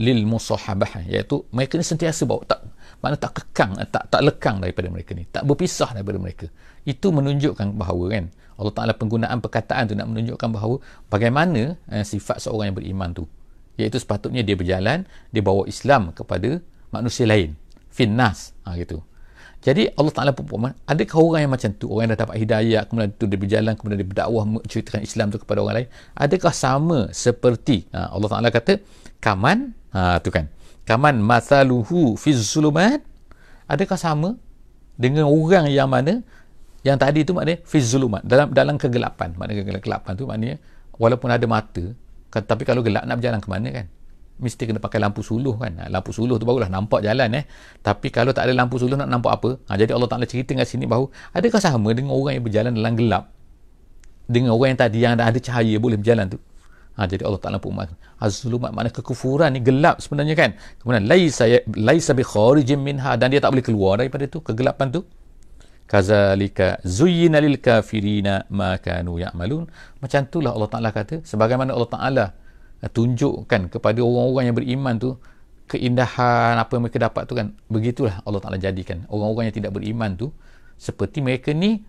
lil 0.00 0.24
musahabah 0.24 1.04
iaitu 1.08 1.44
mereka 1.52 1.76
ni 1.76 1.84
sentiasa 1.84 2.24
bawa 2.24 2.44
tak 2.48 2.64
mana 3.02 3.14
tak 3.18 3.42
kekang 3.42 3.76
tak 3.92 4.08
tak 4.08 4.20
lekang 4.22 4.56
daripada 4.58 4.88
mereka 4.88 5.12
ni. 5.12 5.26
Tak 5.28 5.44
berpisah 5.44 5.92
daripada 5.92 6.18
mereka. 6.18 6.46
Itu 6.86 7.10
menunjukkan 7.10 7.74
bahawa 7.74 8.04
kan 8.12 8.24
Allah 8.56 8.72
Ta'ala 8.72 8.92
penggunaan 8.96 9.38
perkataan 9.44 9.92
tu 9.92 9.94
nak 9.94 10.08
menunjukkan 10.08 10.48
bahawa 10.48 10.80
bagaimana 11.12 11.76
eh, 11.92 12.04
sifat 12.04 12.40
seorang 12.40 12.72
yang 12.72 12.76
beriman 12.76 13.12
tu. 13.12 13.24
Iaitu 13.76 14.00
sepatutnya 14.00 14.40
dia 14.40 14.56
berjalan 14.56 15.04
dia 15.28 15.42
bawa 15.44 15.68
Islam 15.68 16.16
kepada 16.16 16.64
manusia 16.88 17.28
lain. 17.28 17.52
Finnas. 17.92 18.56
Ha, 18.64 18.76
gitu. 18.80 19.04
Jadi 19.60 19.88
Allah 19.98 20.12
Ta'ala 20.14 20.30
pun 20.32 20.46
adakah 20.86 21.18
orang 21.20 21.40
yang 21.48 21.52
macam 21.52 21.70
tu? 21.74 21.90
Orang 21.90 22.08
yang 22.08 22.12
dah 22.14 22.20
dapat 22.22 22.36
hidayah 22.38 22.82
kemudian 22.86 23.10
tu 23.18 23.24
dia 23.26 23.40
berjalan 23.40 23.72
kemudian 23.74 23.98
dia 23.98 24.08
berdakwah 24.08 24.44
menceritakan 24.46 25.00
Islam 25.02 25.26
tu 25.34 25.38
kepada 25.42 25.58
orang 25.60 25.74
lain. 25.82 25.88
Adakah 26.16 26.52
sama 26.54 26.98
seperti 27.12 27.84
ha, 27.92 28.08
Allah 28.14 28.28
Ta'ala 28.30 28.48
kata 28.48 28.80
kaman? 29.20 29.74
Ha, 29.92 30.22
tu 30.24 30.32
kan 30.32 30.48
kaman 30.86 31.20
masaluhu 31.20 32.14
fi 32.16 32.32
zulumat. 32.32 33.02
Adakah 33.66 33.98
sama 33.98 34.38
dengan 34.94 35.26
orang 35.26 35.66
yang 35.68 35.90
mana 35.90 36.22
yang 36.86 36.96
tadi 36.96 37.26
tu 37.26 37.34
maknanya 37.34 37.60
fi 37.66 37.82
zulumat? 37.82 38.22
Dalam 38.22 38.54
dalam 38.54 38.78
kegelapan. 38.78 39.34
Maknanya 39.34 39.66
kegelapan 39.66 40.12
tu 40.14 40.24
maknanya 40.24 40.56
walaupun 40.96 41.28
ada 41.28 41.44
mata 41.44 41.92
tapi 42.30 42.68
kalau 42.68 42.84
gelap 42.84 43.08
nak 43.08 43.16
berjalan 43.18 43.40
ke 43.40 43.48
mana 43.48 43.68
kan? 43.72 43.86
Mesti 44.36 44.68
kena 44.68 44.76
pakai 44.76 45.00
lampu 45.00 45.24
suluh 45.24 45.56
kan? 45.56 45.72
Ha, 45.80 45.88
lampu 45.88 46.12
suluh 46.12 46.36
tu 46.36 46.44
barulah 46.44 46.68
nampak 46.68 47.00
jalan 47.00 47.32
eh. 47.40 47.48
Tapi 47.80 48.12
kalau 48.12 48.36
tak 48.36 48.44
ada 48.44 48.52
lampu 48.52 48.76
suluh 48.76 48.92
nak 49.00 49.08
nampak 49.08 49.32
apa? 49.40 49.50
Ha, 49.72 49.80
jadi 49.80 49.96
Allah 49.96 50.12
Ta'ala 50.12 50.28
cerita 50.28 50.52
kat 50.52 50.68
sini 50.68 50.84
bahawa 50.84 51.08
adakah 51.32 51.56
sama 51.56 51.96
dengan 51.96 52.12
orang 52.12 52.36
yang 52.36 52.44
berjalan 52.44 52.72
dalam 52.76 52.92
gelap? 53.00 53.32
Dengan 54.28 54.52
orang 54.52 54.76
yang 54.76 54.80
tadi 54.84 54.98
yang 55.00 55.16
ada 55.16 55.40
cahaya 55.40 55.80
boleh 55.80 55.96
berjalan 55.96 56.36
tu 56.36 56.38
ha, 56.96 57.04
jadi 57.04 57.22
Allah 57.28 57.40
Ta'ala 57.40 57.58
pun 57.60 57.76
azulumat 58.16 58.72
makna 58.72 58.88
kekufuran 58.88 59.52
ni 59.52 59.60
gelap 59.60 60.00
sebenarnya 60.00 60.34
kan? 60.34 60.50
Kemudian 60.80 61.04
laisa 61.04 61.44
laisa 61.76 62.16
bi 62.16 62.24
kharijin 62.24 62.80
minha. 62.80 63.14
Dan 63.20 63.30
dia 63.30 63.40
tak 63.44 63.52
boleh 63.52 63.64
keluar 63.64 64.00
daripada 64.00 64.24
tu 64.26 64.40
kegelapan 64.40 64.88
tu. 64.88 65.04
Kazalika 65.86 66.82
zuyyina 66.82 67.38
lil 67.38 67.62
kafirina 67.62 68.48
ma 68.50 68.74
kanu 68.82 69.22
ya'malun. 69.22 69.70
Macam 70.02 70.20
itulah 70.26 70.50
Allah 70.56 70.70
Taala 70.72 70.90
kata 70.90 71.22
sebagaimana 71.22 71.70
Allah 71.76 71.90
Taala 71.92 72.24
tunjukkan 72.82 73.70
kepada 73.70 74.00
orang-orang 74.02 74.44
yang 74.50 74.56
beriman 74.56 74.94
tu 74.98 75.10
keindahan 75.70 76.58
apa 76.58 76.74
yang 76.74 76.82
mereka 76.82 76.98
dapat 76.98 77.22
tu 77.30 77.38
kan? 77.38 77.54
Begitulah 77.70 78.18
Allah 78.26 78.40
Taala 78.42 78.58
jadikan 78.58 79.06
orang-orang 79.06 79.52
yang 79.52 79.56
tidak 79.62 79.72
beriman 79.78 80.18
tu 80.18 80.34
seperti 80.74 81.22
mereka 81.22 81.54
ni 81.54 81.86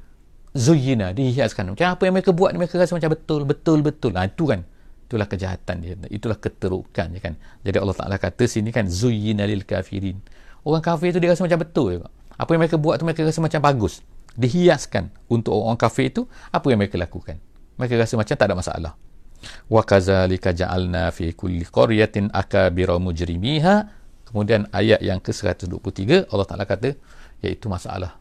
zuyyina 0.53 1.17
dihiaskan. 1.17 1.73
Macam 1.73 1.97
apa 1.97 2.01
yang 2.05 2.13
mereka 2.13 2.31
buat 2.37 2.53
mereka 2.53 2.77
rasa 2.77 2.93
macam 2.93 3.17
betul 3.17 3.49
betul 3.49 3.81
betul. 3.81 4.13
Ha, 4.13 4.29
itu 4.29 4.45
kan 4.45 4.61
itulah 5.07 5.23
kejahatan 5.23 5.75
dia. 5.79 5.95
Itulah 6.11 6.35
keterukan 6.35 7.07
ya 7.15 7.19
kan. 7.23 7.39
Jadi 7.63 7.77
Allah 7.79 7.95
Taala 7.95 8.15
kata 8.19 8.43
sini 8.43 8.75
kan 8.75 8.91
zuyyina 8.91 9.47
lil 9.47 9.63
kafirin. 9.63 10.19
Orang 10.67 10.83
kafir 10.83 11.15
tu 11.15 11.23
dia 11.23 11.31
rasa 11.31 11.47
macam 11.47 11.63
betul 11.63 11.95
juga. 11.95 12.11
Apa 12.35 12.53
yang 12.53 12.67
mereka 12.67 12.75
buat 12.75 12.99
tu 12.99 13.07
mereka 13.07 13.23
rasa 13.23 13.39
macam 13.39 13.63
bagus. 13.63 14.03
Dihiaskan 14.35 15.31
untuk 15.31 15.55
orang 15.55 15.79
kafir 15.79 16.11
itu 16.11 16.27
apa 16.51 16.67
yang 16.67 16.83
mereka 16.83 16.99
lakukan? 16.99 17.39
Mereka 17.79 17.95
rasa 18.03 18.19
macam 18.19 18.35
tak 18.35 18.47
ada 18.51 18.55
masalah. 18.59 18.93
Wa 19.71 19.81
kadzalika 19.87 20.51
ja'alna 20.51 21.07
fi 21.15 21.31
kulli 21.31 21.63
qaryatin 21.63 22.27
akabira 22.35 22.99
mujrimiha. 22.99 23.75
Kemudian 24.27 24.67
ayat 24.75 24.99
yang 24.99 25.23
ke-123 25.23 26.27
Allah 26.27 26.45
Taala 26.51 26.67
kata 26.67 26.99
iaitu 27.39 27.71
masalah. 27.71 28.19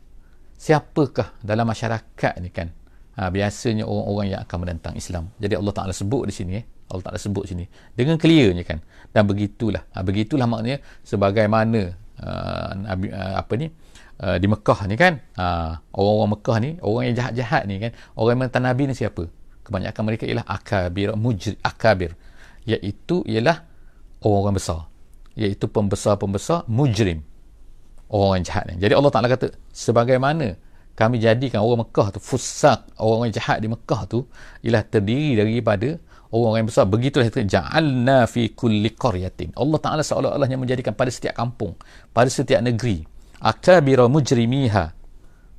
Siapakah 0.55 1.35
dalam 1.43 1.67
masyarakat 1.67 2.33
ni 2.39 2.55
kan? 2.55 2.71
Ha, 3.19 3.33
biasanya 3.33 3.89
orang-orang 3.89 4.39
yang 4.39 4.41
akan 4.47 4.59
menentang 4.63 4.95
Islam. 4.95 5.35
Jadi 5.43 5.59
Allah 5.59 5.73
Taala 5.75 5.91
sebut 5.91 6.31
di 6.31 6.35
sini 6.37 6.53
eh 6.63 6.76
Allah 6.87 7.03
Taala 7.03 7.19
sebut 7.19 7.45
sini. 7.51 7.67
Dengan 7.95 8.17
clearnya 8.17 8.63
kan. 8.63 8.79
Dan 9.11 9.27
begitulah. 9.27 9.83
Ha, 9.95 10.07
begitulah 10.07 10.47
maknanya 10.47 10.79
sebagaimana 11.03 11.95
uh, 12.23 12.71
apa 13.35 13.53
ni 13.59 13.67
uh, 14.23 14.37
di 14.39 14.47
Mekah 14.47 14.81
ni 14.87 14.95
kan. 14.95 15.19
Uh, 15.35 15.79
orang-orang 15.97 16.31
Mekah 16.39 16.57
ni 16.63 16.71
orang 16.83 17.03
yang 17.11 17.15
jahat-jahat 17.19 17.63
ni 17.67 17.83
kan. 17.83 17.91
Orang 18.15 18.39
yang 18.39 18.51
Nabi 18.63 18.83
ni 18.87 18.95
siapa? 18.95 19.27
Kebanyakan 19.67 20.03
mereka 20.07 20.25
ialah 20.31 20.47
akabir 20.47 21.19
mujri 21.19 21.59
akabir. 21.59 22.15
Iaitu 22.67 23.27
ialah 23.27 23.67
orang-orang 24.23 24.57
besar. 24.63 24.87
Iaitu 25.35 25.67
pembesar-pembesar 25.67 26.71
mujrim. 26.71 27.27
Orang 28.07 28.39
yang 28.39 28.47
jahat 28.47 28.71
ni. 28.71 28.79
Jadi 28.79 28.95
Allah 28.95 29.11
Ta'ala 29.11 29.27
kata 29.27 29.51
sebagaimana 29.75 30.55
kami 30.97 31.21
jadikan 31.21 31.61
orang 31.61 31.85
Mekah 31.85 32.15
tu 32.15 32.21
fusak 32.25 32.89
orang 32.97 33.29
yang 33.29 33.35
jahat 33.37 33.61
di 33.61 33.69
Mekah 33.69 34.01
tu 34.09 34.25
ialah 34.65 34.81
terdiri 34.87 35.37
daripada 35.37 36.01
orang 36.37 36.65
yang 36.65 36.69
besar 36.69 36.85
begitulah 36.85 37.27
kita 37.33 37.49
ja'alna 37.49 38.29
fi 38.29 38.53
kulli 38.53 38.93
qaryatin. 38.93 39.57
Allah 39.57 39.79
Ta'ala 39.81 40.03
seolah-olah 40.05 40.49
yang 40.49 40.61
menjadikan 40.61 40.93
pada 40.93 41.09
setiap 41.09 41.33
kampung 41.33 41.73
pada 42.13 42.29
setiap 42.29 42.61
negeri 42.61 43.09
akabira 43.41 44.05
mujrimiha. 44.07 44.93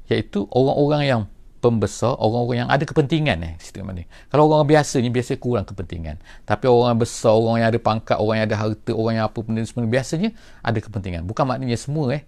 Iaitu 0.08 0.48
orang-orang 0.54 1.02
yang 1.04 1.22
pembesar 1.58 2.14
orang-orang 2.22 2.64
yang 2.64 2.70
ada 2.70 2.86
kepentingan 2.86 3.38
eh 3.42 3.54
situ 3.58 3.82
mana 3.82 4.06
kalau 4.30 4.46
orang 4.54 4.70
biasa 4.70 5.02
ni 5.02 5.10
biasa 5.10 5.42
kurang 5.42 5.66
kepentingan. 5.66 6.22
Tapi 6.46 6.70
orang 6.70 6.96
besar 7.02 7.34
orang 7.34 7.66
yang 7.66 7.70
ada 7.74 7.80
pangkat 7.82 8.18
orang 8.22 8.36
yang 8.40 8.48
ada 8.54 8.58
harta 8.62 8.92
orang 8.94 9.14
yang 9.20 9.26
apa 9.26 9.40
benda 9.42 9.66
semua 9.66 9.90
biasanya 9.90 10.30
ada 10.62 10.80
kepentingan. 10.80 11.26
Bukan 11.26 11.44
maknanya 11.44 11.78
semua 11.78 12.14
eh. 12.14 12.24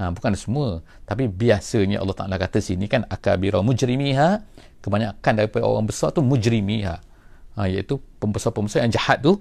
Ha, 0.00 0.08
bukan 0.16 0.32
semua. 0.32 0.80
Tapi 1.04 1.28
biasanya 1.28 2.00
Allah 2.00 2.16
Taala 2.16 2.40
kata 2.40 2.62
sini 2.64 2.88
kan 2.88 3.04
akabira 3.04 3.60
mujrimiha 3.60 4.40
kebanyakan 4.80 5.32
daripada 5.36 5.68
orang 5.68 5.84
besar 5.84 6.14
tu 6.16 6.24
mujrimiha 6.24 7.09
ha, 7.60 7.68
iaitu 7.68 8.00
pembesar-pembesar 8.18 8.88
yang 8.88 8.92
jahat 8.96 9.20
tu 9.20 9.36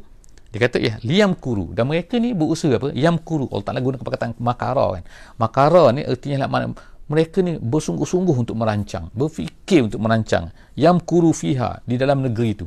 dia 0.50 0.60
kata 0.66 0.78
ya 0.82 0.98
liam 1.06 1.38
kuru. 1.38 1.78
Dan 1.78 1.86
mereka 1.86 2.18
ni 2.18 2.34
berusaha 2.34 2.82
apa? 2.82 2.90
Yam 2.98 3.22
kuru. 3.22 3.46
Allah 3.54 3.66
Taala 3.70 3.82
guna 3.86 4.02
perkataan 4.02 4.34
makara 4.42 4.98
kan. 4.98 5.04
Makara 5.38 5.94
ni 5.94 6.02
artinya 6.02 6.46
lah 6.46 6.74
mereka 7.10 7.42
ni 7.46 7.58
bersungguh-sungguh 7.58 8.36
untuk 8.38 8.58
merancang 8.58 9.14
berfikir 9.14 9.86
untuk 9.86 10.02
merancang. 10.02 10.50
Yam 10.74 11.02
kuru 11.02 11.34
fiha 11.34 11.86
di 11.86 12.02
dalam 12.02 12.26
negeri 12.26 12.50
itu 12.54 12.66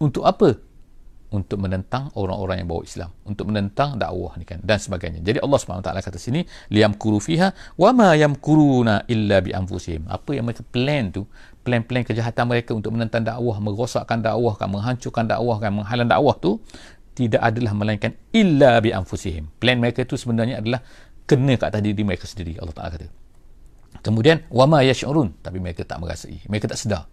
untuk 0.00 0.24
apa? 0.24 0.56
Untuk 1.30 1.62
menentang 1.62 2.10
orang-orang 2.18 2.64
yang 2.64 2.68
bawa 2.68 2.82
Islam. 2.82 3.10
Untuk 3.22 3.46
menentang 3.52 3.94
dakwah 3.94 4.34
ni 4.34 4.42
kan 4.42 4.58
dan 4.64 4.82
sebagainya. 4.82 5.22
Jadi 5.22 5.38
Allah 5.38 5.62
SWT 5.62 5.86
kata 5.86 6.18
sini 6.18 6.42
liam 6.74 6.96
kuru 6.96 7.22
fiha 7.22 7.54
wa 7.78 7.90
ma 7.94 8.16
yamkuruna 8.18 9.06
illa 9.06 9.38
bi 9.38 9.54
anfusihim. 9.54 10.10
Apa 10.10 10.34
yang 10.34 10.50
mereka 10.50 10.66
plan 10.66 11.14
tu 11.14 11.22
plan-plan 11.60 12.02
kejahatan 12.06 12.44
mereka 12.48 12.72
untuk 12.72 12.96
menentang 12.96 13.22
dakwah 13.24 13.60
merosakkan 13.60 14.24
dakwah 14.24 14.56
kan 14.56 14.68
menghancurkan 14.72 15.28
dakwah 15.28 15.60
kan 15.60 15.70
menghalang 15.76 16.08
dakwah 16.08 16.34
tu 16.40 16.60
tidak 17.12 17.42
adalah 17.44 17.76
melainkan 17.76 18.16
illa 18.32 18.80
bi 18.80 18.96
anfusihim. 18.96 19.52
Plan 19.60 19.76
mereka 19.76 20.06
tu 20.08 20.16
sebenarnya 20.16 20.62
adalah 20.62 20.80
kena 21.28 21.60
kat 21.60 21.68
atas 21.74 21.82
diri 21.84 22.02
mereka 22.02 22.24
sendiri 22.24 22.56
Allah 22.56 22.72
Taala 22.72 22.90
kata. 22.96 23.06
Kemudian 24.00 24.48
wa 24.48 24.64
ma 24.64 24.80
yash'urun 24.80 25.44
tapi 25.44 25.60
mereka 25.60 25.84
tak 25.84 26.00
merasai 26.00 26.40
mereka 26.48 26.72
tak 26.72 26.80
sedar. 26.80 27.04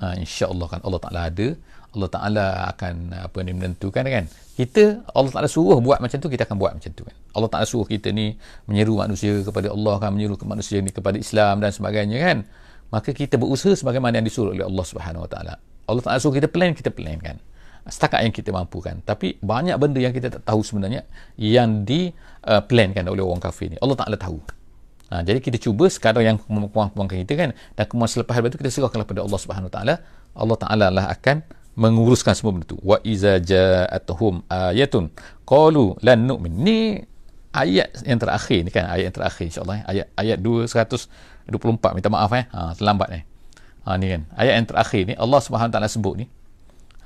Ha, 0.00 0.16
insya-Allah 0.16 0.66
kan 0.68 0.80
Allah 0.84 1.00
Taala 1.00 1.20
ada 1.28 1.48
Allah 1.96 2.10
Ta'ala 2.12 2.46
akan 2.76 2.94
apa 3.24 3.38
ni 3.40 3.56
menentukan 3.56 4.04
kan. 4.04 4.28
Kita 4.28 5.00
Allah 5.16 5.32
Ta'ala 5.32 5.48
suruh 5.48 5.80
buat 5.80 6.04
macam 6.04 6.20
tu 6.20 6.28
kita 6.28 6.44
akan 6.44 6.56
buat 6.60 6.72
macam 6.76 6.92
tu 6.92 7.08
kan. 7.08 7.16
Allah 7.32 7.48
Ta'ala 7.48 7.64
suruh 7.64 7.88
kita 7.88 8.12
ni 8.12 8.36
menyeru 8.68 9.00
manusia 9.00 9.40
kepada 9.40 9.72
Allah 9.72 9.96
kan 9.96 10.12
menyeru 10.12 10.36
manusia 10.44 10.84
ni 10.84 10.92
kepada 10.92 11.16
Islam 11.16 11.64
dan 11.64 11.72
sebagainya 11.72 12.20
kan 12.20 12.38
maka 12.90 13.10
kita 13.10 13.36
berusaha 13.36 13.74
sebagaimana 13.74 14.18
yang 14.22 14.26
disuruh 14.26 14.54
oleh 14.54 14.66
Allah 14.66 14.84
Subhanahu 14.86 15.24
Wa 15.26 15.30
Ta'ala. 15.30 15.54
Allah 15.86 16.02
Ta'ala 16.02 16.18
suruh 16.18 16.36
kita 16.36 16.50
plan 16.50 16.74
kita 16.74 16.90
plan 16.90 17.18
kan 17.22 17.38
setakat 17.86 18.26
yang 18.26 18.34
kita 18.34 18.50
mampu 18.50 18.82
kan 18.82 18.98
tapi 19.06 19.38
banyak 19.38 19.78
benda 19.78 20.02
yang 20.02 20.10
kita 20.10 20.26
tak 20.26 20.42
tahu 20.42 20.58
sebenarnya 20.66 21.06
yang 21.38 21.86
di 21.86 22.10
uh, 22.42 22.58
plan 22.66 22.90
kan 22.90 23.06
oleh 23.06 23.22
orang 23.22 23.38
kafir 23.42 23.70
ni. 23.70 23.78
Allah 23.78 23.94
Ta'ala 23.94 24.18
tahu. 24.18 24.38
Ha, 25.06 25.22
jadi 25.22 25.38
kita 25.38 25.62
cuba 25.62 25.86
sekadar 25.86 26.18
yang 26.18 26.34
kemampuan 26.34 27.06
kita 27.06 27.38
kan 27.38 27.54
dan 27.78 27.84
kemudian 27.86 28.10
selepas 28.10 28.42
itu 28.42 28.58
kita 28.58 28.70
serahkan 28.74 29.06
kepada 29.06 29.22
Allah 29.22 29.38
Subhanahu 29.38 29.70
Wa 29.70 29.74
Taala. 29.78 29.94
Allah 30.34 30.56
Taala 30.58 30.86
lah 30.90 31.06
akan 31.14 31.46
menguruskan 31.78 32.34
semua 32.34 32.58
benda 32.58 32.66
tu. 32.66 32.78
Wa 32.82 32.98
iza 33.06 33.38
ja'atuhum 33.38 34.50
ayatun 34.50 35.12
qalu 35.46 35.94
lan 36.02 36.26
nu'min. 36.26 36.52
Ni 36.58 36.78
ayat 37.54 38.02
yang 38.02 38.18
terakhir 38.18 38.58
ni 38.66 38.70
kan 38.74 38.90
ayat 38.90 39.04
yang 39.12 39.16
terakhir 39.16 39.44
insyaallah 39.48 39.78
ayat 39.88 40.06
ayat 40.18 40.38
224 41.50 41.96
minta 41.96 42.10
maaf 42.10 42.32
eh. 42.34 42.44
Ha 42.50 42.74
terlambat 42.74 43.08
eh. 43.14 43.22
Ha 43.86 43.94
ni 43.94 44.06
kan. 44.10 44.22
Ayat 44.34 44.54
yang 44.58 44.66
terakhir 44.66 45.02
ni 45.06 45.14
Allah 45.14 45.40
Subhanahu 45.42 45.72
taala 45.72 45.86
sebut 45.86 46.14
ni. 46.18 46.26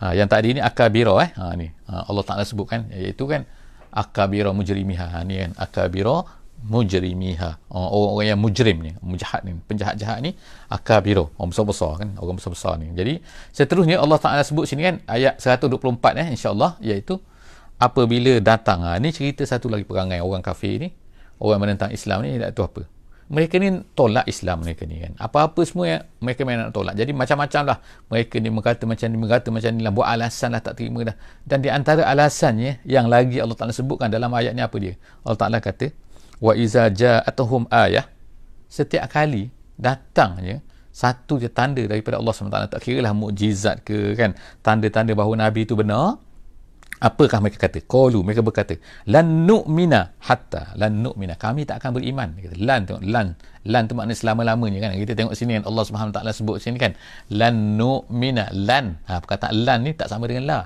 Ha 0.00 0.16
yang 0.16 0.28
tadi 0.32 0.56
ni 0.56 0.60
akabira 0.64 1.12
eh. 1.20 1.30
Ha 1.36 1.52
ni. 1.56 1.68
Ha, 1.88 2.08
Allah 2.08 2.24
taala 2.24 2.42
sebutkan 2.48 2.88
iaitu 2.88 3.28
kan 3.28 3.44
akabira 3.92 4.50
mujrimiha. 4.56 5.06
Ha 5.12 5.20
ni 5.28 5.44
kan 5.44 5.52
akabira 5.60 6.24
mujrimiha. 6.60 7.72
Orang-orang 7.72 8.36
yang 8.36 8.40
mujrim 8.40 8.76
ni 8.80 8.92
mujahat 9.00 9.44
ni 9.44 9.56
penjahat-jahat 9.64 10.20
ni 10.24 10.36
akabiro 10.68 11.32
orang 11.40 11.52
besar-besar 11.52 11.92
kan 12.00 12.08
orang 12.20 12.36
besar-besar 12.36 12.76
ni. 12.80 12.92
Jadi 12.96 13.20
seterusnya 13.52 14.00
Allah 14.00 14.20
Taala 14.20 14.44
sebut 14.44 14.68
sini 14.68 14.84
kan 14.84 15.00
ayat 15.08 15.40
124 15.40 16.20
eh 16.20 16.26
insya-Allah 16.32 16.76
iaitu 16.80 17.20
apabila 17.80 18.40
datang. 18.40 18.84
Ha, 18.84 18.96
ni 19.00 19.12
cerita 19.12 19.44
satu 19.44 19.72
lagi 19.72 19.88
perangai 19.88 20.20
orang 20.20 20.44
kafir 20.44 20.80
ni 20.80 20.88
orang 21.40 21.64
menentang 21.64 21.92
Islam 21.92 22.24
ni 22.24 22.36
tahu 22.52 22.68
apa 22.68 22.82
mereka 23.30 23.62
ni 23.62 23.70
tolak 23.94 24.26
Islam 24.26 24.66
mereka 24.66 24.82
ni 24.90 24.98
kan. 24.98 25.14
Apa-apa 25.14 25.62
semua 25.62 25.86
yang 25.86 26.02
mereka 26.18 26.42
main 26.42 26.66
nak 26.66 26.74
tolak. 26.74 26.98
Jadi 26.98 27.14
macam-macam 27.14 27.62
lah. 27.62 27.78
Mereka 28.10 28.42
ni 28.42 28.50
berkata 28.50 28.82
macam 28.90 29.06
ni 29.06 29.16
berkata 29.22 29.48
macam 29.54 29.70
ni 29.70 29.80
lah. 29.86 29.92
Buat 29.94 30.08
alasan 30.18 30.50
lah 30.50 30.58
tak 30.58 30.82
terima 30.82 31.06
dah. 31.06 31.14
Dan 31.46 31.62
di 31.62 31.70
antara 31.70 32.02
alasannya 32.10 32.82
yang 32.82 33.06
lagi 33.06 33.38
Allah 33.38 33.54
Ta'ala 33.54 33.70
sebutkan 33.70 34.10
dalam 34.10 34.34
ayat 34.34 34.50
ni 34.50 34.66
apa 34.66 34.74
dia? 34.82 34.98
Allah 35.22 35.38
Ta'ala 35.38 35.62
kata 35.62 35.94
wa 36.42 36.58
iza 36.58 36.90
ja'atuhum 36.90 37.70
ayah 37.70 38.10
setiap 38.66 39.06
kali 39.06 39.52
datangnya 39.78 40.64
satu 40.90 41.38
je 41.38 41.46
tanda 41.46 41.86
daripada 41.86 42.18
Allah 42.18 42.34
SWT 42.34 42.66
tak 42.66 42.82
kira 42.82 42.98
lah 42.98 43.14
mukjizat 43.14 43.86
ke 43.86 44.18
kan. 44.18 44.34
Tanda-tanda 44.58 45.14
bahawa 45.14 45.46
Nabi 45.46 45.62
itu 45.62 45.78
benar 45.78 46.18
apakah 47.00 47.40
mereka 47.40 47.66
kata 47.66 47.80
qalu 47.88 48.20
mereka 48.20 48.44
berkata 48.44 48.76
lan 49.08 49.48
nu'mina 49.48 50.20
hatta 50.20 50.76
lan 50.76 51.00
nu'mina. 51.00 51.34
Kami 51.40 51.64
tak 51.64 51.80
akan 51.80 51.96
beriman. 51.96 52.36
Kata 52.36 52.56
lan 52.60 52.80
tengok 52.84 53.02
lan. 53.08 53.26
Lan 53.64 53.82
tu 53.88 53.92
makna 53.96 54.12
selama-lamanya 54.12 54.78
kan. 54.84 54.90
Kita 54.96 55.16
tengok 55.16 55.34
sini 55.34 55.56
kan 55.58 55.64
Allah 55.64 55.84
Subhanahu 55.88 56.12
taala 56.12 56.30
sebut 56.36 56.60
sini 56.60 56.76
kan 56.76 56.92
lan 57.32 57.80
nu'mina 57.80 58.52
lan. 58.52 59.00
Ha 59.08 59.24
perkataan 59.24 59.56
lan 59.64 59.78
ni 59.88 59.96
tak 59.96 60.12
sama 60.12 60.28
dengan 60.28 60.44
la. 60.46 60.60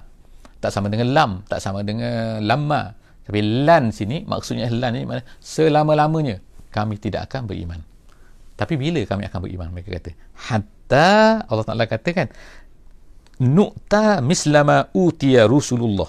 Tak 0.58 0.70
sama 0.74 0.90
dengan 0.90 1.08
lam 1.14 1.30
tak 1.46 1.62
sama 1.62 1.86
dengan 1.86 2.42
lamma. 2.42 2.92
Tapi 3.24 3.40
lan 3.64 3.94
sini 3.94 4.26
maksudnya 4.26 4.68
lan 4.68 4.92
ni 4.98 5.06
makna 5.06 5.22
selama-lamanya 5.40 6.42
kami 6.74 6.98
tidak 6.98 7.30
akan 7.30 7.46
beriman. 7.46 7.80
Tapi 8.54 8.74
bila 8.78 9.02
kami 9.06 9.26
akan 9.26 9.38
beriman 9.42 9.68
mereka 9.70 9.98
kata 9.98 10.10
hatta 10.50 11.42
Allah 11.46 11.64
Taala 11.66 11.90
katakan 11.90 12.30
nu'ta 13.42 14.22
mislama 14.22 14.90
utiya 14.94 15.50
rusulullah 15.50 16.06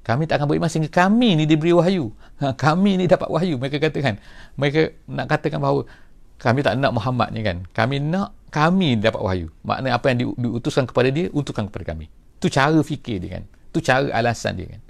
kami 0.00 0.24
tak 0.24 0.40
akan 0.40 0.46
beriman 0.48 0.68
sehingga 0.72 0.90
kami 0.90 1.36
ni 1.36 1.44
diberi 1.44 1.76
wahyu 1.76 2.10
ha, 2.40 2.56
kami 2.56 3.00
ni 3.00 3.04
dapat 3.04 3.28
wahyu 3.28 3.60
mereka 3.60 3.78
katakan 3.78 4.16
mereka 4.56 4.96
nak 5.06 5.26
katakan 5.28 5.60
bahawa 5.60 5.84
kami 6.40 6.64
tak 6.64 6.80
nak 6.80 6.92
Muhammad 6.96 7.28
ni 7.36 7.40
kan 7.44 7.64
kami 7.76 8.00
nak 8.00 8.32
kami 8.48 8.96
dapat 8.96 9.20
wahyu 9.20 9.46
makna 9.62 9.94
apa 9.94 10.10
yang 10.10 10.18
di, 10.20 10.26
diutuskan 10.34 10.88
kepada 10.88 11.12
dia 11.12 11.28
untukkan 11.30 11.68
kepada 11.68 11.94
kami 11.94 12.08
tu 12.40 12.48
cara 12.48 12.80
fikir 12.80 13.20
dia 13.20 13.38
kan 13.38 13.44
tu 13.70 13.78
cara 13.84 14.08
alasan 14.16 14.56
dia 14.56 14.66
kan 14.72 14.80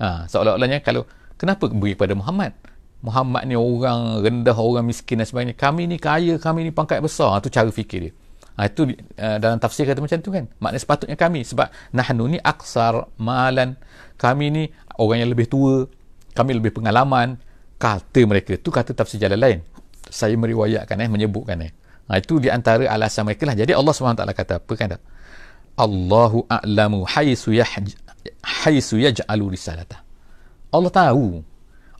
ha, 0.00 0.06
seolah-olahnya 0.26 0.80
kalau 0.80 1.04
kenapa 1.36 1.68
beri 1.68 1.92
kepada 1.92 2.16
Muhammad 2.16 2.56
Muhammad 3.04 3.44
ni 3.44 3.52
orang 3.52 4.24
rendah, 4.24 4.56
orang 4.56 4.88
miskin 4.88 5.20
dan 5.20 5.28
sebagainya. 5.28 5.52
Kami 5.52 5.84
ni 5.84 6.00
kaya, 6.00 6.40
kami 6.40 6.64
ni 6.64 6.72
pangkat 6.72 7.04
besar. 7.04 7.36
Itu 7.36 7.52
cara 7.52 7.68
fikir 7.68 8.00
dia. 8.08 8.12
Ha, 8.56 8.72
itu 8.72 8.96
uh, 8.96 9.36
dalam 9.36 9.60
tafsir 9.60 9.84
kata 9.84 10.00
macam 10.00 10.18
tu 10.24 10.32
kan. 10.32 10.48
Maknanya 10.56 10.80
sepatutnya 10.80 11.16
kami. 11.20 11.44
Sebab 11.44 11.68
nahnu 11.92 12.32
ni 12.32 12.38
aksar 12.40 13.12
malan. 13.20 13.76
Kami 14.16 14.46
ni 14.50 14.62
orang 14.98 15.26
yang 15.26 15.30
lebih 15.32 15.46
tua. 15.50 15.86
Kami 16.34 16.50
lebih 16.56 16.74
pengalaman. 16.74 17.38
Kata 17.78 18.20
mereka. 18.24 18.54
Itu 18.54 18.70
kata 18.70 18.94
tafsir 18.94 19.18
jalan 19.20 19.38
lain. 19.38 19.58
Saya 20.08 20.34
meriwayatkan 20.38 21.00
eh, 21.00 21.10
menyebutkan 21.10 21.58
eh. 21.64 21.72
Ha, 22.04 22.20
itu 22.20 22.36
di 22.36 22.52
antara 22.52 22.84
alasan 22.84 23.24
mereka 23.24 23.48
lah. 23.48 23.56
Jadi 23.56 23.72
Allah 23.72 23.92
SWT 23.96 24.22
kata 24.36 24.60
apa 24.60 24.72
kan? 24.76 25.00
Allahu 25.74 26.44
a'lamu 26.46 27.08
haisu 27.08 27.56
haisu 28.44 28.94
yaj'alu 29.00 29.56
risalatah. 29.56 30.04
Allah 30.74 30.90
tahu 30.90 31.46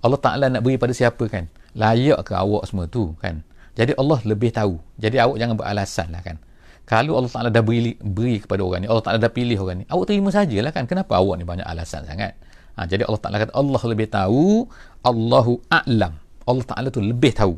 Allah 0.02 0.20
Ta'ala 0.20 0.46
nak 0.50 0.66
beri 0.66 0.74
pada 0.74 0.90
siapa 0.90 1.30
kan 1.30 1.46
layak 1.78 2.26
ke 2.26 2.34
awak 2.34 2.66
semua 2.66 2.90
tu 2.90 3.14
kan 3.22 3.46
jadi 3.78 3.94
Allah 3.94 4.18
lebih 4.26 4.50
tahu 4.50 4.82
jadi 4.98 5.22
awak 5.24 5.38
jangan 5.38 5.56
beralasan 5.56 6.10
lah 6.10 6.22
kan 6.26 6.36
kalau 6.84 7.16
Allah 7.16 7.32
Ta'ala 7.32 7.48
dah 7.48 7.64
beri, 7.64 7.96
beri 7.96 8.44
kepada 8.44 8.60
orang 8.60 8.84
ni 8.84 8.88
Allah 8.92 9.04
Ta'ala 9.04 9.16
dah 9.16 9.32
pilih 9.32 9.56
orang 9.56 9.82
ni 9.82 9.84
awak 9.88 10.04
terima 10.04 10.28
sajalah 10.28 10.68
kan? 10.68 10.84
Kenapa 10.84 11.16
awak 11.16 11.40
ni 11.40 11.44
banyak 11.48 11.64
alasan 11.64 12.04
sangat? 12.04 12.36
Ha, 12.76 12.84
jadi 12.84 13.08
Allah 13.08 13.20
Ta'ala 13.24 13.36
kata 13.40 13.52
Allah 13.56 13.82
lebih 13.88 14.08
tahu 14.12 14.68
Allahu 15.00 15.52
A'lam. 15.72 16.12
Allah 16.44 16.64
Ta'ala 16.68 16.88
tu 16.92 17.00
lebih 17.00 17.32
tahu. 17.32 17.56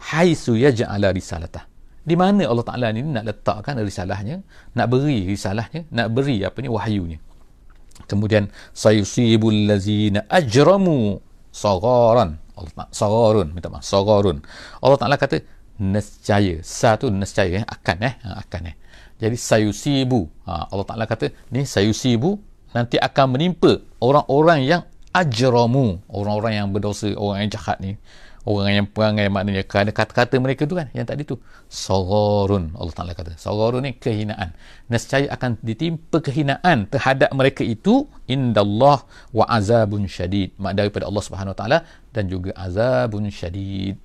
Haisu 0.00 0.54
yaja'ala 0.54 1.10
risalatah. 1.10 1.66
Di 2.00 2.14
mana 2.14 2.46
Allah 2.46 2.64
Ta'ala 2.64 2.86
ni 2.94 3.02
nak 3.02 3.26
letakkan 3.26 3.76
risalahnya 3.82 4.40
nak 4.72 4.86
beri 4.86 5.28
risalahnya 5.28 5.84
nak 5.90 6.08
beri 6.14 6.40
apa 6.46 6.58
ni 6.62 6.70
wahyunya. 6.70 7.18
Kemudian 8.06 8.48
sayusibul 8.72 9.68
lazina 9.68 10.24
ajramu 10.30 11.18
sagaran 11.50 12.38
Allah 12.54 12.72
Ta'ala 12.72 12.92
sagarun 12.94 13.48
minta 13.52 13.68
maaf 13.68 13.84
sagarun 13.84 14.40
Allah 14.80 14.98
Ta'ala 15.00 15.16
kata 15.18 15.42
nescaya. 15.80 16.60
Satu 16.60 17.08
nescaya 17.08 17.64
eh, 17.64 17.64
akan 17.64 17.96
eh. 18.04 18.14
Ha, 18.20 18.44
akan 18.44 18.62
eh. 18.70 18.76
Jadi 19.16 19.36
sayusibu. 19.40 20.28
Ha, 20.44 20.68
Allah 20.68 20.86
Ta'ala 20.86 21.04
kata 21.08 21.32
ni 21.50 21.64
sayusibu 21.64 22.36
nanti 22.76 23.00
akan 23.00 23.26
menimpa 23.34 23.80
orang-orang 23.98 24.68
yang 24.68 24.82
ajramu. 25.16 26.04
Orang-orang 26.12 26.52
yang 26.60 26.68
berdosa 26.70 27.10
orang 27.16 27.48
yang 27.48 27.50
jahat 27.56 27.80
ni. 27.80 27.96
Orang 28.40 28.72
yang 28.72 28.86
perangai 28.88 29.28
maknanya 29.28 29.68
kerana 29.68 29.92
kata-kata 29.92 30.40
mereka 30.40 30.64
tu 30.64 30.72
kan 30.72 30.88
yang 30.96 31.04
tadi 31.04 31.28
tu. 31.28 31.36
Sagharun 31.68 32.72
Allah 32.76 32.94
Taala 32.96 33.12
kata. 33.12 33.36
Sagharun 33.36 33.84
ni 33.84 33.96
kehinaan. 33.96 34.56
Nescaya 34.88 35.28
akan 35.32 35.60
ditimpa 35.60 36.24
kehinaan 36.24 36.88
terhadap 36.88 37.32
mereka 37.36 37.64
itu 37.64 38.08
indallah 38.28 39.04
wa 39.32 39.44
azabun 39.44 40.08
syadid. 40.08 40.56
Mak 40.56 40.72
daripada 40.72 41.08
Allah 41.08 41.24
Subhanahu 41.24 41.56
taala 41.56 41.84
dan 42.16 42.32
juga 42.32 42.56
azabun 42.56 43.28
syadid 43.28 44.00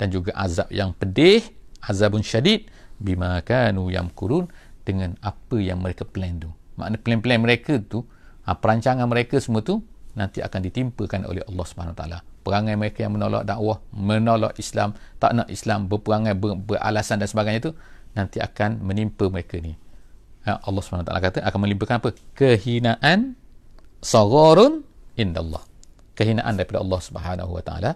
dan 0.00 0.08
juga 0.08 0.32
azab 0.32 0.72
yang 0.72 0.96
pedih 0.96 1.44
azabun 1.84 2.24
syadid 2.24 2.64
bima 2.96 3.36
kanu 3.44 3.92
yamkurun 3.92 4.48
dengan 4.80 5.20
apa 5.20 5.60
yang 5.60 5.84
mereka 5.84 6.08
plan 6.08 6.40
tu 6.40 6.48
makna 6.80 6.96
plan-plan 6.96 7.44
mereka 7.44 7.76
tu 7.76 8.08
ha, 8.48 8.56
perancangan 8.56 9.04
mereka 9.04 9.36
semua 9.36 9.60
tu 9.60 9.84
nanti 10.16 10.40
akan 10.40 10.60
ditimpakan 10.64 11.28
oleh 11.28 11.44
Allah 11.44 11.64
Subhanahu 11.68 11.92
taala 11.92 12.24
perangai 12.40 12.74
mereka 12.76 13.04
yang 13.04 13.14
menolak 13.14 13.44
dakwah, 13.44 13.78
menolak 13.92 14.56
Islam, 14.56 14.96
tak 15.20 15.36
nak 15.36 15.48
Islam, 15.52 15.86
berperangai, 15.86 16.34
ber, 16.36 16.56
beralasan 16.56 17.20
dan 17.20 17.28
sebagainya 17.28 17.68
itu 17.68 17.72
nanti 18.16 18.42
akan 18.42 18.80
menimpa 18.82 19.28
mereka 19.30 19.60
ni. 19.60 19.76
Ya, 20.42 20.56
Allah 20.56 20.80
SWT 20.80 21.12
kata 21.12 21.38
akan 21.44 21.58
melimpahkan 21.68 22.00
apa? 22.00 22.10
Kehinaan 22.32 23.36
sagharun 24.00 24.82
indallah. 25.20 25.60
Kehinaan 26.16 26.56
daripada 26.56 26.80
Allah 26.80 27.00
Subhanahu 27.00 27.50
Wa 27.60 27.62
Taala 27.64 27.90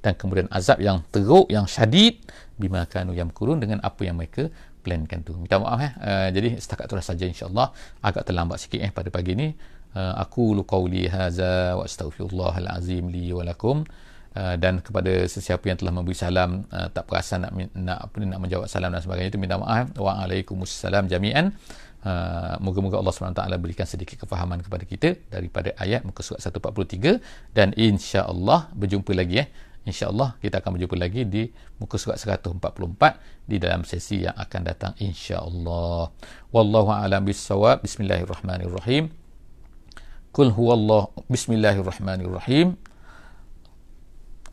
dan 0.00 0.12
kemudian 0.16 0.48
azab 0.48 0.80
yang 0.80 1.04
teruk 1.12 1.46
yang 1.52 1.68
syadid 1.68 2.20
bima 2.56 2.84
kanu 2.88 3.12
yamkurun 3.12 3.60
dengan 3.60 3.78
apa 3.84 4.00
yang 4.04 4.16
mereka 4.20 4.48
plankan 4.80 5.20
tu. 5.20 5.36
Minta 5.36 5.60
maaf 5.60 5.80
eh. 5.80 5.92
Uh, 6.00 6.28
jadi 6.32 6.56
setakat 6.56 6.88
itulah 6.88 7.04
saja 7.04 7.24
insya-Allah. 7.28 7.68
Agak 8.00 8.24
terlambat 8.28 8.58
sikit 8.64 8.80
eh 8.80 8.90
pada 8.92 9.12
pagi 9.12 9.36
ni. 9.36 9.48
Uh, 9.92 10.14
aku 10.22 10.56
lu 10.56 10.62
qauli 10.64 11.04
hadza 11.10 11.76
wa 11.76 11.84
astaghfirullahal 11.84 12.68
azim 12.78 13.10
li 13.10 13.34
wa 13.34 13.42
lakum 13.42 13.82
uh, 14.38 14.54
dan 14.54 14.78
kepada 14.78 15.26
sesiapa 15.26 15.66
yang 15.66 15.78
telah 15.82 15.90
memberi 15.90 16.14
salam 16.14 16.62
uh, 16.70 16.86
tak 16.94 17.10
perasan 17.10 17.42
nak 17.42 17.52
nak 17.74 17.98
apa 18.06 18.14
ni 18.22 18.30
nak 18.30 18.38
menjawab 18.38 18.70
salam 18.70 18.94
dan 18.94 19.02
sebagainya 19.02 19.34
itu 19.34 19.40
minta 19.42 19.58
maaf 19.58 19.90
waalaikumsalam 19.98 21.10
jami'an 21.10 21.52
Uh, 22.00 22.56
moga-moga 22.64 22.96
Allah 22.96 23.12
SWT 23.12 23.44
berikan 23.60 23.84
sedikit 23.84 24.24
kefahaman 24.24 24.64
kepada 24.64 24.88
kita 24.88 25.20
daripada 25.28 25.76
ayat 25.76 26.00
muka 26.00 26.24
surat 26.24 26.40
143 26.40 27.20
dan 27.52 27.76
insya-Allah 27.76 28.72
berjumpa 28.72 29.12
lagi 29.12 29.44
eh 29.44 29.52
insya-Allah 29.90 30.38
kita 30.38 30.62
akan 30.62 30.78
berjumpa 30.78 30.96
lagi 30.96 31.26
di 31.26 31.50
muka 31.82 31.98
surat 31.98 32.16
144 32.16 33.50
di 33.50 33.58
dalam 33.58 33.82
sesi 33.82 34.22
yang 34.22 34.34
akan 34.38 34.60
datang 34.62 34.92
insya-Allah. 35.02 36.14
Wallahu 36.54 36.90
a'lam 36.94 37.26
bissawab. 37.26 37.82
Bismillahirrahmanirrahim. 37.82 39.10
Kul 40.30 40.54
huwallah. 40.54 41.10
Bismillahirrahmanirrahim. 41.26 42.78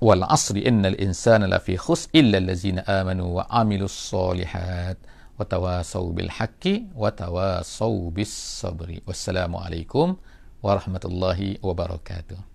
Wal 0.01 0.23
asri 0.25 0.65
innal 0.65 0.97
insana 0.97 1.45
lafi 1.45 1.77
khus 1.77 2.09
illa 2.13 2.37
allazina 2.41 2.85
amanu 2.85 3.41
wa 3.41 3.49
amilus 3.49 3.93
solihat 3.93 4.97
wa 5.37 5.45
tawasaw 5.45 6.05
bil 6.13 6.29
haqqi 6.29 6.89
wa 6.93 7.13
tawasaw 7.13 7.93
bis 8.13 8.33
sabri. 8.33 9.01
Wassalamu 9.05 9.61
alaikum 9.61 10.17
warahmatullahi 10.65 11.61
wabarakatuh 11.61 12.46